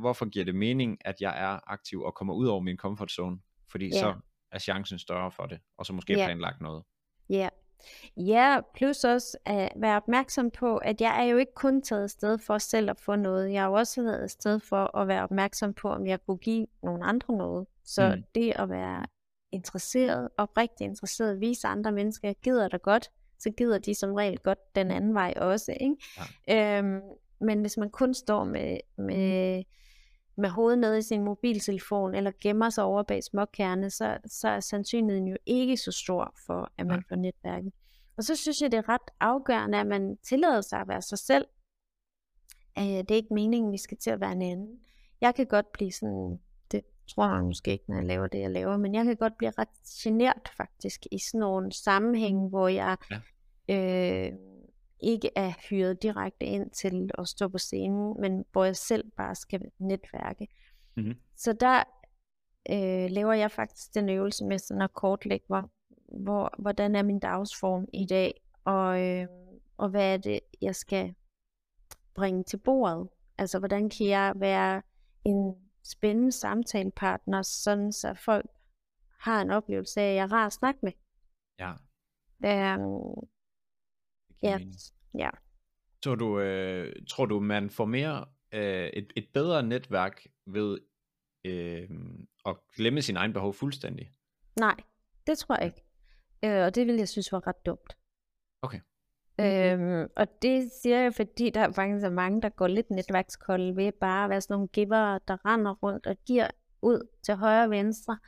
[0.00, 3.38] Hvorfor giver det mening, at jeg er aktiv og kommer ud over min comfort zone?
[3.70, 4.00] Fordi yeah.
[4.00, 4.14] så
[4.52, 6.26] er chancen større for det, og så måske yeah.
[6.26, 6.84] planlagt noget.
[8.16, 12.38] Ja, plus også at være opmærksom på, at jeg er jo ikke kun taget sted
[12.38, 13.52] for selv at få noget.
[13.52, 16.66] Jeg har jo også været sted for at være opmærksom på, om jeg kunne give
[16.82, 17.66] nogle andre noget.
[17.84, 18.22] Så mm.
[18.34, 19.06] det at være
[19.52, 24.38] interesseret, oprigtigt interesseret, vise andre mennesker, jeg gider dig godt, så gider de som regel
[24.38, 25.72] godt den anden vej også.
[25.80, 25.96] Ikke?
[26.48, 26.78] Ja.
[26.78, 27.00] Øhm,
[27.40, 29.62] men hvis man kun står med, med
[30.38, 34.60] med hovedet nede i sin mobiltelefon, eller gemmer sig over bag småkerne, så, så er
[34.60, 37.72] sandsynligheden jo ikke så stor for, at man får netværket.
[38.16, 41.18] Og så synes jeg, det er ret afgørende, at man tillader sig at være sig
[41.18, 41.46] selv.
[42.78, 44.80] Øh, det er ikke meningen, vi skal til at være en anden.
[45.20, 46.40] Jeg kan godt blive sådan,
[46.72, 49.38] det tror jeg måske ikke, når jeg laver det, jeg laver, men jeg kan godt
[49.38, 49.68] blive ret
[50.02, 52.96] genert faktisk i sådan nogle sammenhænge, hvor jeg
[53.68, 54.26] ja.
[54.28, 54.32] øh,
[55.00, 59.34] ikke er hyret direkte ind til at stå på scenen, men hvor jeg selv bare
[59.34, 60.48] skal netværke.
[60.96, 61.14] Mm-hmm.
[61.36, 61.84] Så der
[62.70, 65.70] øh, laver jeg faktisk den øvelse med sådan at kortlægge, hvor,
[66.08, 69.26] hvor, hvordan er min dagsform i dag, og, øh,
[69.76, 71.14] og hvad er det, jeg skal
[72.14, 73.08] bringe til bordet.
[73.38, 74.82] Altså, hvordan kan jeg være
[75.24, 75.54] en
[75.84, 78.50] spændende samtalepartner, sådan så folk
[79.18, 80.92] har en oplevelse af, at jeg er rar at snakke med.
[81.58, 81.72] Ja.
[82.76, 83.28] Um,
[84.42, 84.58] Ja.
[85.18, 85.30] ja.
[86.02, 90.78] Tror du, øh, tror du, man får mere øh, et, et bedre netværk ved
[91.44, 91.90] øh,
[92.46, 94.12] at glemme sin egen behov fuldstændig?
[94.60, 94.76] Nej,
[95.26, 95.85] det tror jeg ikke.
[96.44, 97.96] Øh, og det vil jeg synes var ret dumt.
[98.62, 98.80] Okay.
[99.40, 103.92] Øhm, og det siger jeg, fordi der faktisk er mange, der går lidt netværkskolde ved
[103.92, 106.48] bare at være sådan nogle giver, der render rundt og giver
[106.82, 108.18] ud til højre og venstre,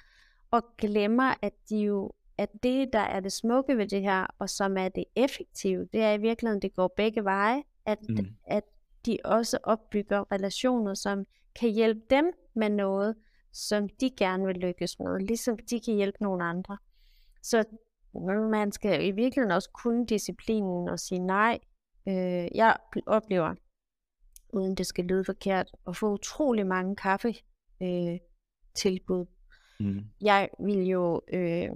[0.50, 4.50] og glemmer, at de jo at det, der er det smukke ved det her, og
[4.50, 8.26] som er det effektive, det er i virkeligheden, det går begge veje, at, mm.
[8.46, 8.64] at
[9.06, 11.26] de også opbygger relationer, som
[11.60, 13.14] kan hjælpe dem med noget,
[13.52, 16.78] som de gerne vil lykkes med, ligesom de kan hjælpe nogle andre.
[17.42, 17.64] Så
[18.50, 21.58] man skal i virkeligheden også kunne disciplinen og sige nej.
[22.08, 23.54] Øh, jeg oplever,
[24.52, 27.34] uden det skal lyde forkert, at få utrolig mange kaffe
[27.82, 28.18] øh,
[28.74, 29.26] tilbud.
[29.80, 30.04] Mm.
[30.20, 31.68] Jeg vil jo øh,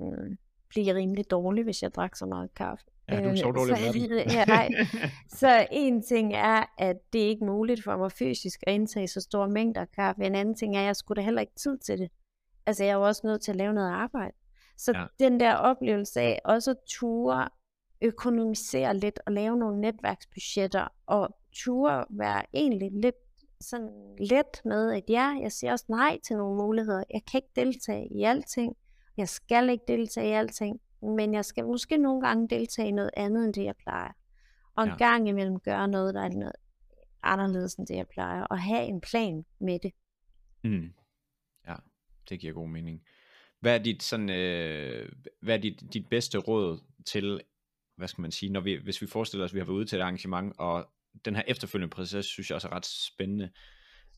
[0.69, 2.85] blive rimelig dårlig, hvis jeg drak så meget kaffe.
[3.09, 4.69] Ja, du er så øh, dårlig med ja, nej.
[5.29, 9.21] Så en ting er, at det er ikke muligt for mig fysisk at indtage så
[9.21, 10.25] store mængder kaffe.
[10.25, 12.11] En anden ting er, at jeg skulle da heller ikke tid til det.
[12.67, 14.37] Altså, jeg er jo også nødt til at lave noget arbejde.
[14.77, 15.07] Så Ja.
[15.19, 17.49] den der oplevelse af også at ture
[18.03, 23.15] økonomisere lidt og lave nogle netværksbudgetter og ture være egentlig lidt
[23.61, 27.05] sådan let med, at ja, jeg siger også nej til nogle muligheder.
[27.11, 28.77] Jeg kan ikke deltage i alting.
[29.17, 30.81] Jeg skal ikke deltage i alting.
[31.03, 34.13] Men jeg skal måske nogle gange deltage i noget andet, end det jeg plejer.
[34.77, 34.97] Og en Ja.
[34.97, 36.53] gang imellem gøre noget, der er noget
[37.23, 38.43] anderledes, end det jeg plejer.
[38.45, 39.93] Og have en plan med det.
[40.65, 40.93] Mm.
[41.69, 41.75] Ja,
[42.29, 43.03] det giver god mening.
[43.63, 47.41] Hvad er dit sådan, øh, hvad er dit, dit bedste råd til,
[47.97, 49.85] hvad skal man sige, når vi, hvis vi forestiller os, at vi har været ude
[49.85, 50.89] til et arrangement, og
[51.25, 53.51] den her efterfølgende proces, synes jeg også er ret spændende.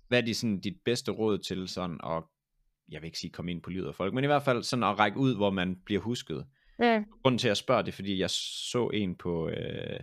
[0.09, 2.22] Hvad er dit, sådan, dit bedste råd til sådan at,
[2.88, 4.82] jeg vil ikke sige komme ind på livet af folk, men i hvert fald sådan
[4.82, 6.47] at række ud, hvor man bliver husket.
[6.78, 7.03] Ja.
[7.22, 10.01] Grunden til at jeg spørger det, fordi jeg så en på, øh,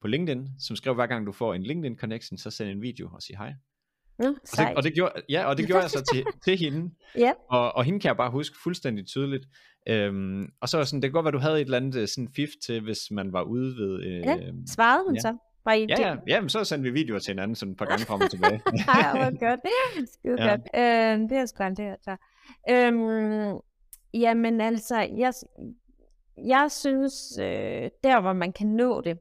[0.00, 3.10] på LinkedIn, som skrev, hver gang du får en LinkedIn connection, så send en video
[3.12, 3.54] og sig hej.
[4.18, 6.94] Nå, Og det, og det gjorde, ja, og det gjorde jeg så til, til hende.
[7.18, 7.32] Ja.
[7.50, 9.44] Og, og hende kan jeg bare huske fuldstændig tydeligt.
[9.88, 12.08] Øhm, og så var sådan, det kan godt være, du havde et eller andet øh,
[12.08, 14.02] sådan fif til, hvis man var ude ved...
[14.04, 14.36] Øh, Ja,
[14.68, 15.20] Svarede hun ja.
[15.20, 15.36] så?
[15.64, 17.84] Var I ja, ja, ja, men så sendte vi videoer til hinanden sådan et par
[17.84, 18.62] gange frem og tilbage.
[18.88, 19.60] Ej, hvor godt.
[20.14, 20.50] Skide Ja.
[20.50, 20.60] godt.
[20.74, 22.16] Øh, det er sgu aldrig hørt så.
[22.70, 23.58] Øhm,
[24.14, 25.32] jamen altså, jeg,
[26.46, 29.18] jeg synes, øh, der hvor man kan nå det,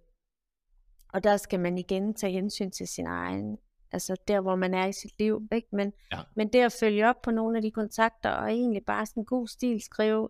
[1.14, 3.58] og der skal man igen tage hensyn til sin egen,
[3.94, 5.68] altså der hvor man er i sit liv, ikke?
[5.72, 6.20] Men, Ja.
[6.36, 9.26] men det at følge op på nogle af de kontakter, og egentlig bare sådan en
[9.26, 10.30] god stil skrive,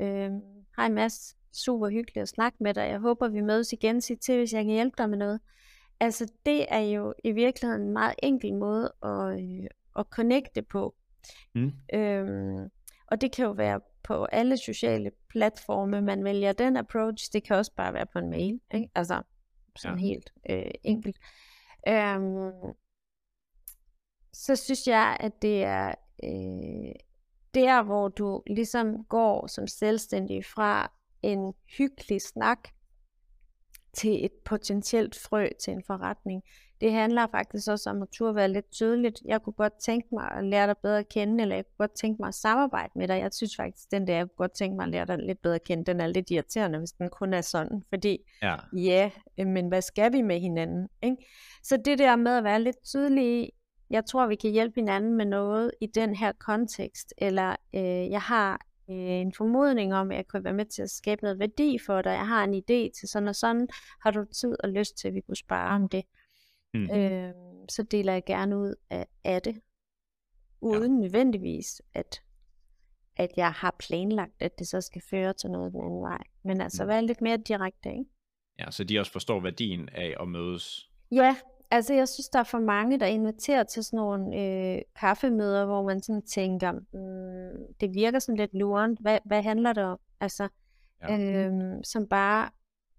[0.00, 0.30] øh,
[0.76, 4.38] hej Mads, super hyggeligt at snakke med dig, jeg håber vi mødes igen, sig til,
[4.38, 5.40] hvis jeg kan hjælpe dig med noget.
[6.00, 9.66] Altså det er jo i virkeligheden en meget enkel måde at, øh,
[9.98, 10.94] at connecte på.
[11.54, 11.72] Mm.
[11.94, 12.70] Øhm,
[13.06, 17.32] og det kan jo være på alle sociale platforme, man vælger den approach.
[17.32, 18.60] Det kan også bare være på en mail.
[18.74, 18.88] Ikke?
[18.94, 19.22] Altså
[19.76, 20.04] sådan Ja.
[20.04, 20.08] ja.
[20.08, 21.16] helt øh, enkelt.
[21.88, 22.52] Øhm,
[24.34, 26.94] så synes jeg, at det er øh,
[27.54, 32.58] der, hvor du ligesom går som selvstændig fra en hyggelig snak
[33.92, 36.42] til et potentielt frø til en forretning.
[36.80, 39.22] Det handler faktisk også om at turde være lidt tydeligt.
[39.24, 41.98] Jeg kunne godt tænke mig at lære dig bedre at kende, eller jeg kunne godt
[42.00, 43.18] tænke mig at samarbejde med dig.
[43.20, 45.54] Jeg synes faktisk, den der, jeg kunne godt tænke mig at lære dig lidt bedre
[45.54, 47.82] at kende, den er lidt irriterende, hvis den kun er sådan.
[47.88, 50.88] Fordi Ja, ja, øh, men hvad skal vi med hinanden?
[51.02, 51.16] Ikke?
[51.62, 53.50] Så det der med at være lidt tydelig
[53.90, 58.22] jeg tror, vi kan hjælpe hinanden med noget i den her kontekst, eller øh, jeg
[58.22, 58.60] har
[58.90, 62.02] øh, en formodning om, at jeg kan være med til at skabe noget værdi for
[62.02, 63.68] dig, jeg har en idé til sådan og sådan,
[64.04, 66.04] har du tid og lyst til, at vi kunne spare om det?
[66.74, 66.90] Mm.
[66.90, 67.32] Øh,
[67.68, 69.60] så deler jeg gerne ud af, af det,
[70.60, 71.00] uden ja.
[71.00, 72.22] nødvendigvis, at,
[73.16, 76.22] at jeg har planlagt, at det så skal føre til noget den anden vej.
[76.44, 76.88] Men altså Mm.
[76.88, 78.04] være lidt mere direkte, ikke?
[78.58, 80.90] ja, så de også forstår værdien af at mødes.
[81.12, 81.36] Ja,
[81.70, 85.82] altså jeg synes, der er for mange, der inviterer til sådan nogle øh, kaffemøder, hvor
[85.82, 89.00] man sådan tænker, mm, det virker sådan lidt lurent.
[89.00, 89.98] Hvad, hvad handler det om?
[90.20, 90.48] Altså,
[91.08, 91.18] Ja.
[91.46, 92.50] øhm, som bare,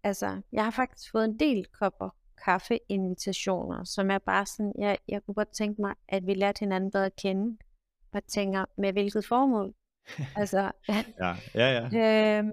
[0.04, 2.10] altså, jeg har faktisk fået en del kopper
[2.46, 6.92] kaffeinvitationer, som er bare sådan, jeg, jeg kunne godt tænke mig, at vi lærte hinanden
[6.92, 7.58] bedre at kende.
[8.14, 9.74] Og tænker, med hvilket formål?
[10.36, 10.72] altså,
[11.20, 12.38] Ja, ja, ja.
[12.40, 12.52] Øhm,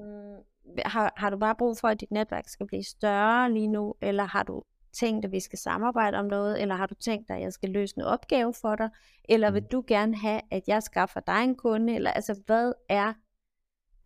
[0.84, 4.24] har, har du bare brug for, at dit netværk skal blive større lige nu, eller
[4.24, 7.42] har du tænkt, at vi skal samarbejde om noget, eller har du tænkt dig, at
[7.42, 8.90] jeg skal løse en opgave for dig,
[9.24, 9.68] eller vil Mm.
[9.68, 13.12] du gerne have, at jeg skaffer dig en kunde, eller altså, hvad er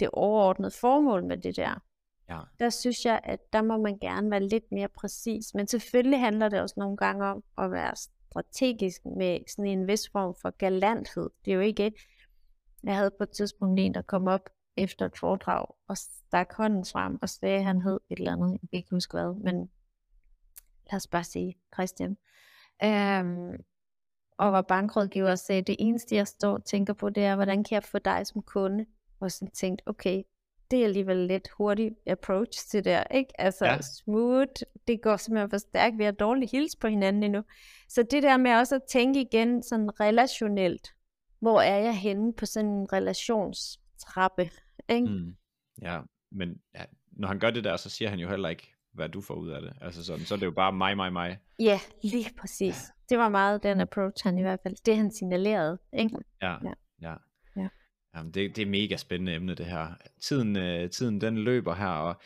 [0.01, 1.83] det overordnede formål med det der?
[2.31, 2.41] ja.
[2.59, 6.49] Der synes jeg, at der må man gerne være lidt mere præcis, men selvfølgelig handler
[6.49, 11.31] det også nogle gange om at være strategisk med sådan en vis form for galanthed.
[11.45, 11.93] Det er jo ikke
[12.85, 16.85] jeg havde på et tidspunkt en, der kom op efter et foredrag og stak hånden
[16.85, 18.51] frem og sagde, at han hed et eller andet.
[18.53, 19.71] Jeg kan ikke huske hvad, men
[20.93, 22.17] lad os bare sige Christian.
[22.85, 23.53] Øhm,
[24.39, 27.65] og var bankrådgiver og sagde, det eneste jeg står og tænker på, det er, hvordan
[27.65, 28.87] kan jeg få dig som kunde?
[29.21, 30.23] Og så tænkte, okay,
[30.71, 33.41] det er alligevel lidt hurtig approach til der, ikke?
[33.41, 33.79] Altså Ja.
[33.81, 34.53] smooth,
[34.89, 37.43] det går simpelthen for stærkt, vi har dårligt hils på hinanden endnu.
[37.89, 40.95] Så det der med også at tænke igen sådan relationelt,
[41.41, 44.51] hvor er jeg henne på sådan en relationstrappe,
[44.89, 45.09] ikke?
[45.09, 45.37] Mm.
[45.83, 46.01] Ja,
[46.33, 49.21] men ja, når han gør det der, så siger han jo heller ikke, hvad du
[49.21, 49.73] får ud af det.
[49.81, 51.39] Altså sådan, så er det jo bare mig, mig, mig.
[51.61, 52.77] Ja, lige præcis.
[53.09, 56.17] Det var meget den approach, han i hvert fald, det han signalerede, ikke?
[56.43, 56.73] Ja, Ja.
[57.03, 57.15] ja.
[57.57, 57.69] Ja.
[58.17, 59.89] Jamen, det, det er mega spændende emne, det her.
[60.23, 62.21] Tiden, øh, tiden den løber her, og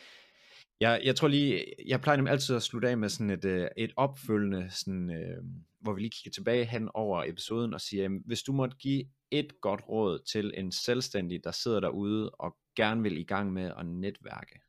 [0.79, 3.67] jeg, jeg tror lige, jeg plejer nemlig altid at slutte af med sådan et, øh,
[3.77, 5.43] et opfølgende, sådan, øh,
[5.81, 9.05] hvor vi lige kigger tilbage hen over episoden og siger, jamen, hvis du måtte give
[9.31, 13.71] et godt råd til en selvstændig, der sidder derude og gerne vil i gang med
[13.79, 14.59] at netværke,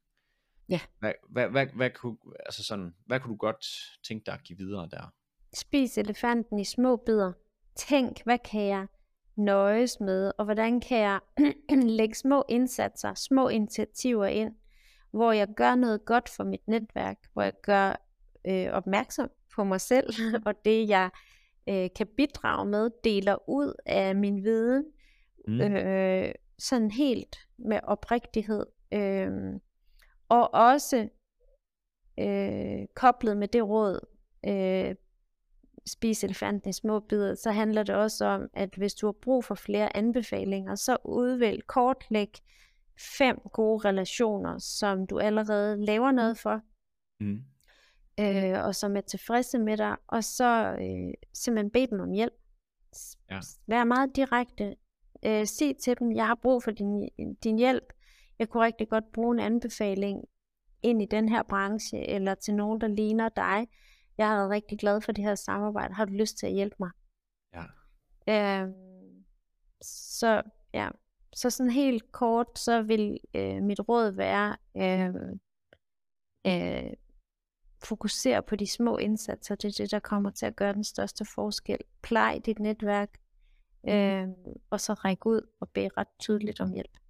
[0.68, 0.80] Ja.
[0.98, 3.66] hvad, hvad, hvad, hvad, kunne, altså sådan, hvad kunne du godt
[4.08, 5.12] tænke dig at give videre der?
[5.54, 7.32] Spis elefanten i små bidder.
[7.76, 8.86] Tænk, hvad kan jeg
[9.36, 11.20] nøjes med, og hvordan kan jeg
[11.98, 14.54] lægge små indsatser, små initiativer ind,
[15.10, 18.06] hvor jeg gør noget godt for mit netværk, hvor jeg gør
[18.46, 20.14] øh, opmærksom på mig selv,
[20.46, 21.10] og det jeg
[21.68, 24.84] øh, kan bidrage med, deler ud af min viden,
[25.48, 25.60] mm.
[25.60, 29.30] øh, sådan helt med oprigtighed, øh,
[30.32, 31.08] og også
[32.18, 34.00] øh, koblet med det råd,
[34.46, 34.94] øh,
[35.86, 39.44] spise elefanten i små bidder, så handler det også om, at hvis du har brug
[39.44, 42.32] for flere anbefalinger, så udvælg kortlæg
[43.18, 46.60] fem gode relationer, som du allerede laver noget for,
[47.20, 47.44] mm.
[48.20, 52.34] øh, og som er tilfredse med dig, og så øh, simpelthen bede dem om hjælp.
[53.30, 53.40] Ja.
[53.66, 54.76] Vær meget direkte.
[55.24, 57.08] Øh, sig til dem, jeg har brug for din,
[57.44, 57.92] din hjælp.
[58.42, 60.24] Jeg kunne rigtig godt bruge en anbefaling
[60.82, 63.68] ind i den her branche, eller til nogen, der ligner dig.
[64.18, 65.94] Jeg har været rigtig glad for det her samarbejde.
[65.94, 66.90] Har du lyst til at hjælpe mig?
[67.54, 68.62] Ja.
[68.62, 68.68] Øh,
[69.82, 70.42] så
[70.74, 70.88] ja,
[71.32, 75.14] så sådan helt kort, så vil øh, mit råd være, øh,
[76.46, 76.92] øh,
[77.84, 79.54] fokusere på de små indsatser.
[79.54, 81.78] Det er det, der kommer til at gøre den største forskel.
[82.02, 83.18] Plej dit netværk,
[83.88, 84.28] øh,
[84.70, 87.01] og så række ud og bede ret tydeligt om hjælp.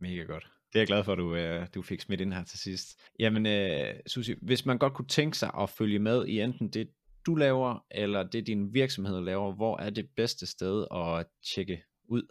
[0.00, 0.46] Mega godt.
[0.72, 3.00] Det er jeg glad for, at du, øh, du fik smidt ind her til sidst.
[3.18, 6.88] Jamen, øh, Susi, hvis man godt kunne tænke sig at følge med i enten det,
[7.26, 12.22] du laver, eller det din virksomhed laver, hvor er det bedste sted at tjekke ud?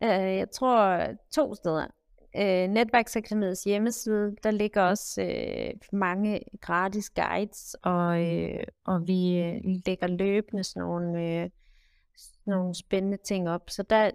[0.00, 1.86] Uh, jeg tror to steder.
[2.34, 9.72] Uh, Netværksakademiets hjemmeside, der ligger også uh, mange gratis guides, og, uh, og vi uh,
[9.86, 11.50] lægger løbende sådan nogle, uh,
[12.16, 13.70] sådan nogle spændende ting op.
[13.70, 14.10] Så der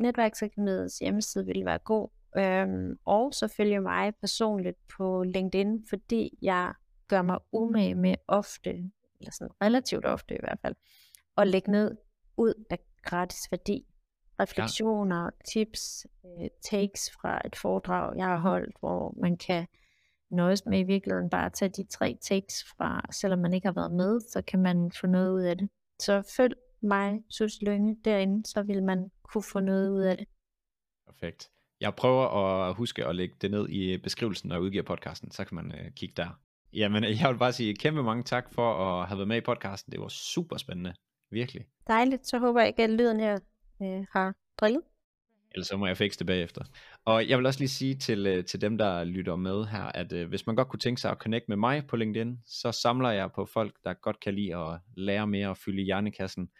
[0.00, 2.08] Netværksakademiets hjemmeside vil være god.
[2.36, 6.72] Øhm, og så følger mig personligt på LinkedIn, fordi jeg
[7.08, 8.70] gør mig umage med ofte,
[9.20, 10.74] eller sådan relativt ofte i hvert fald,
[11.36, 11.96] at lægge ned
[12.36, 13.86] ud af gratis værdi.
[14.40, 15.30] Refleksioner, ja.
[15.52, 19.66] tips, øh, takes fra et foredrag, jeg har holdt, hvor man kan
[20.30, 23.72] nøjes med i virkeligheden bare at tage de tre takes fra, selvom man ikke har
[23.72, 25.68] været med, så kan man få noget ud af det.
[25.98, 30.26] Så følg mig, Sus Lønge, derinde, så vil man kunne få noget ud af det.
[31.06, 31.50] Perfekt.
[31.80, 35.44] Jeg prøver at huske at lægge det ned i beskrivelsen, når jeg udgiver podcasten, så
[35.44, 36.40] kan man øh, kigge der.
[36.72, 39.92] Jamen, jeg vil bare sige kæmpe mange tak for at have været med i podcasten.
[39.92, 40.94] Det var super spændende.
[41.30, 41.66] Virkelig.
[41.86, 42.26] Dejligt.
[42.26, 43.38] Så håber jeg ikke, at lyden her
[43.82, 44.82] øh, har drillet.
[45.54, 46.64] Ellers så må jeg fikse det bagefter.
[47.04, 50.12] Og jeg vil også lige sige til, øh, til dem, der lytter med her, at
[50.12, 53.10] øh, hvis man godt kunne tænke sig at connect med mig på LinkedIn, så samler
[53.10, 56.50] jeg på folk, der godt kan lide at lære mere og fylde hjernekassen.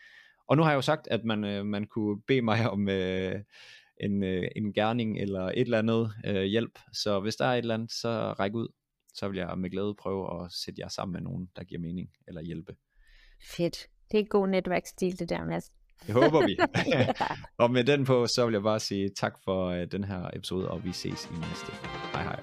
[0.51, 2.88] Og nu har jeg jo sagt, at man, øh, man kunne bede mig om...
[2.88, 3.40] Øh,
[4.01, 6.78] en, øh, en gerning eller et eller andet øh, hjælp.
[6.92, 8.68] Så hvis der er et eller andet, så ræk ud.
[9.14, 12.09] Så vil jeg med glæde prøve at sætte jer sammen med nogen, der giver mening
[12.28, 12.76] eller hjælpe.
[13.42, 13.86] Fedt.
[14.12, 15.72] Det er god netværksstil, det der, Mads.
[16.07, 16.59] Det håber vi.
[17.64, 20.70] og med den på, så vil jeg bare sige tak for uh, den her episode,
[20.70, 21.72] og vi ses i næste.
[22.12, 22.40] Hej hej.